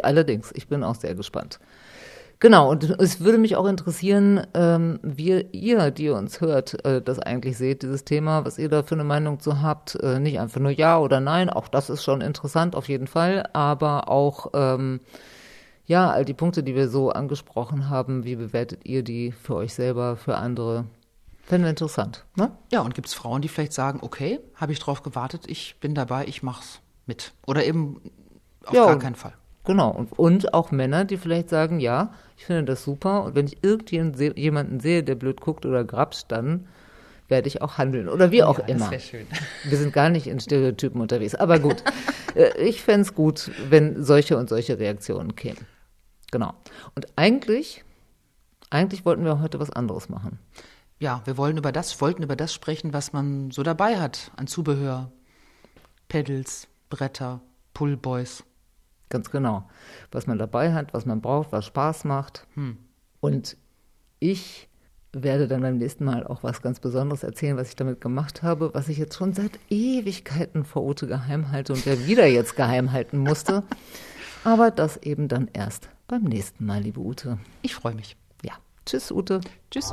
Allerdings, 0.02 0.52
ich 0.54 0.68
bin 0.68 0.82
auch 0.82 0.94
sehr 0.94 1.14
gespannt. 1.14 1.58
Genau, 2.38 2.70
und 2.70 2.84
es 3.00 3.20
würde 3.20 3.38
mich 3.38 3.56
auch 3.56 3.66
interessieren, 3.66 4.46
ähm, 4.52 5.00
wie 5.02 5.40
ihr, 5.52 5.90
die 5.90 6.10
uns 6.10 6.42
hört, 6.42 6.84
äh, 6.84 7.00
das 7.00 7.18
eigentlich 7.18 7.56
seht, 7.56 7.82
dieses 7.82 8.04
Thema, 8.04 8.44
was 8.44 8.58
ihr 8.58 8.68
da 8.68 8.82
für 8.82 8.94
eine 8.94 9.04
Meinung 9.04 9.40
zu 9.40 9.62
habt. 9.62 9.94
Äh, 9.94 10.18
nicht 10.18 10.38
einfach 10.38 10.60
nur 10.60 10.70
Ja 10.70 10.98
oder 10.98 11.20
Nein, 11.20 11.48
auch 11.48 11.68
das 11.68 11.88
ist 11.88 12.04
schon 12.04 12.20
interessant 12.20 12.76
auf 12.76 12.88
jeden 12.88 13.06
Fall, 13.06 13.48
aber 13.54 14.10
auch 14.10 14.50
ähm, 14.52 15.00
ja, 15.86 16.10
all 16.10 16.24
die 16.24 16.34
Punkte, 16.34 16.62
die 16.62 16.74
wir 16.74 16.88
so 16.88 17.10
angesprochen 17.10 17.88
haben, 17.88 18.24
wie 18.24 18.36
bewertet 18.36 18.80
ihr 18.84 19.02
die 19.02 19.32
für 19.32 19.54
euch 19.54 19.74
selber, 19.74 20.16
für 20.16 20.36
andere? 20.36 20.86
Fänden 21.44 21.64
wir 21.64 21.70
interessant, 21.70 22.24
ne? 22.34 22.50
Ja, 22.72 22.80
und 22.80 22.94
gibt 22.94 23.06
es 23.06 23.14
Frauen, 23.14 23.40
die 23.40 23.48
vielleicht 23.48 23.72
sagen, 23.72 24.00
okay, 24.02 24.40
habe 24.56 24.72
ich 24.72 24.80
drauf 24.80 25.02
gewartet, 25.04 25.44
ich 25.46 25.76
bin 25.80 25.94
dabei, 25.94 26.26
ich 26.26 26.42
mach's 26.42 26.80
mit. 27.06 27.32
Oder 27.46 27.64
eben 27.64 28.00
auf 28.64 28.74
ja, 28.74 28.86
gar 28.86 28.98
keinen 28.98 29.14
Fall. 29.14 29.34
Genau. 29.64 29.90
Und, 29.90 30.12
und 30.18 30.54
auch 30.54 30.72
Männer, 30.72 31.04
die 31.04 31.16
vielleicht 31.16 31.50
sagen, 31.50 31.78
ja, 31.80 32.12
ich 32.36 32.46
finde 32.46 32.64
das 32.64 32.82
super. 32.82 33.24
Und 33.24 33.34
wenn 33.34 33.46
ich 33.46 33.62
irgendjemanden 33.62 34.80
sehe, 34.80 35.02
der 35.02 35.14
blöd 35.14 35.40
guckt 35.40 35.66
oder 35.66 35.84
grapscht, 35.84 36.26
dann 36.28 36.66
werde 37.28 37.48
ich 37.48 37.62
auch 37.62 37.78
handeln. 37.78 38.08
Oder 38.08 38.30
wie 38.30 38.42
auch 38.44 38.60
ja, 38.60 38.66
immer. 38.66 38.90
Das 38.90 39.04
schön. 39.04 39.26
Wir 39.64 39.78
sind 39.78 39.92
gar 39.92 40.08
nicht 40.08 40.26
in 40.26 40.40
Stereotypen 40.40 41.00
unterwegs. 41.00 41.34
Aber 41.34 41.58
gut, 41.58 41.82
äh, 42.34 42.56
ich 42.60 42.82
fände 42.82 43.02
es 43.02 43.14
gut, 43.14 43.50
wenn 43.68 44.02
solche 44.02 44.36
und 44.36 44.48
solche 44.48 44.78
Reaktionen 44.78 45.34
kämen. 45.34 45.66
Genau. 46.30 46.54
Und 46.94 47.06
eigentlich, 47.16 47.84
eigentlich 48.70 49.04
wollten 49.04 49.24
wir 49.24 49.40
heute 49.40 49.60
was 49.60 49.70
anderes 49.70 50.08
machen. 50.08 50.38
Ja, 50.98 51.22
wir 51.24 51.36
wollen 51.36 51.58
über 51.58 51.72
das, 51.72 52.00
wollten 52.00 52.22
über 52.22 52.36
das 52.36 52.54
sprechen, 52.54 52.92
was 52.92 53.12
man 53.12 53.50
so 53.50 53.62
dabei 53.62 53.98
hat 53.98 54.30
an 54.36 54.46
Zubehör. 54.46 55.12
Pedals, 56.08 56.68
Bretter, 56.88 57.40
Pullboys. 57.74 58.44
Ganz 59.08 59.30
genau. 59.30 59.68
Was 60.10 60.26
man 60.26 60.38
dabei 60.38 60.72
hat, 60.72 60.94
was 60.94 61.04
man 61.04 61.20
braucht, 61.20 61.52
was 61.52 61.66
Spaß 61.66 62.04
macht. 62.04 62.46
Hm. 62.54 62.78
Und 63.20 63.56
ich 64.18 64.68
werde 65.12 65.48
dann 65.48 65.62
beim 65.62 65.78
nächsten 65.78 66.04
Mal 66.04 66.26
auch 66.26 66.42
was 66.42 66.62
ganz 66.62 66.80
Besonderes 66.80 67.22
erzählen, 67.22 67.56
was 67.56 67.68
ich 67.68 67.76
damit 67.76 68.00
gemacht 68.00 68.42
habe, 68.42 68.74
was 68.74 68.88
ich 68.88 68.98
jetzt 68.98 69.16
schon 69.16 69.32
seit 69.32 69.58
Ewigkeiten 69.70 70.64
vor 70.64 70.82
Ute 70.82 71.06
geheim 71.06 71.50
halte 71.50 71.72
und 71.72 71.86
der 71.86 72.06
wieder 72.06 72.26
jetzt 72.26 72.56
geheim 72.56 72.92
halten 72.92 73.18
musste. 73.18 73.62
Aber 74.44 74.70
das 74.70 74.96
eben 74.98 75.28
dann 75.28 75.48
erst 75.52 75.88
beim 76.08 76.22
nächsten 76.22 76.66
Mal, 76.66 76.80
liebe 76.80 77.00
Ute. 77.00 77.38
Ich 77.62 77.74
freue 77.74 77.94
mich. 77.94 78.16
Ja. 78.42 78.54
Tschüss, 78.84 79.10
Ute. 79.10 79.40
Tschüss. 79.70 79.92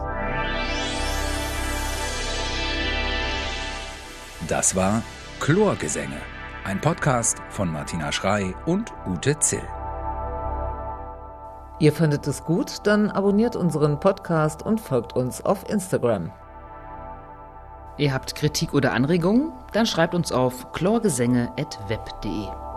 Das 4.47 4.75
war 4.75 5.01
Chlorgesänge, 5.39 6.21
ein 6.63 6.81
Podcast 6.81 7.37
von 7.49 7.71
Martina 7.71 8.11
Schrei 8.11 8.53
und 8.65 8.91
Ute 9.07 9.37
Zill. 9.39 9.63
Ihr 11.79 11.91
fandet 11.91 12.27
es 12.27 12.43
gut? 12.43 12.85
Dann 12.85 13.09
abonniert 13.09 13.55
unseren 13.55 13.99
Podcast 13.99 14.63
und 14.63 14.79
folgt 14.79 15.13
uns 15.13 15.41
auf 15.41 15.69
Instagram. 15.69 16.31
Ihr 17.97 18.13
habt 18.13 18.35
Kritik 18.35 18.73
oder 18.73 18.93
Anregungen? 18.93 19.51
Dann 19.73 19.85
schreibt 19.85 20.15
uns 20.15 20.31
auf 20.31 20.71
chlorgesänge.web.de. 20.71 22.72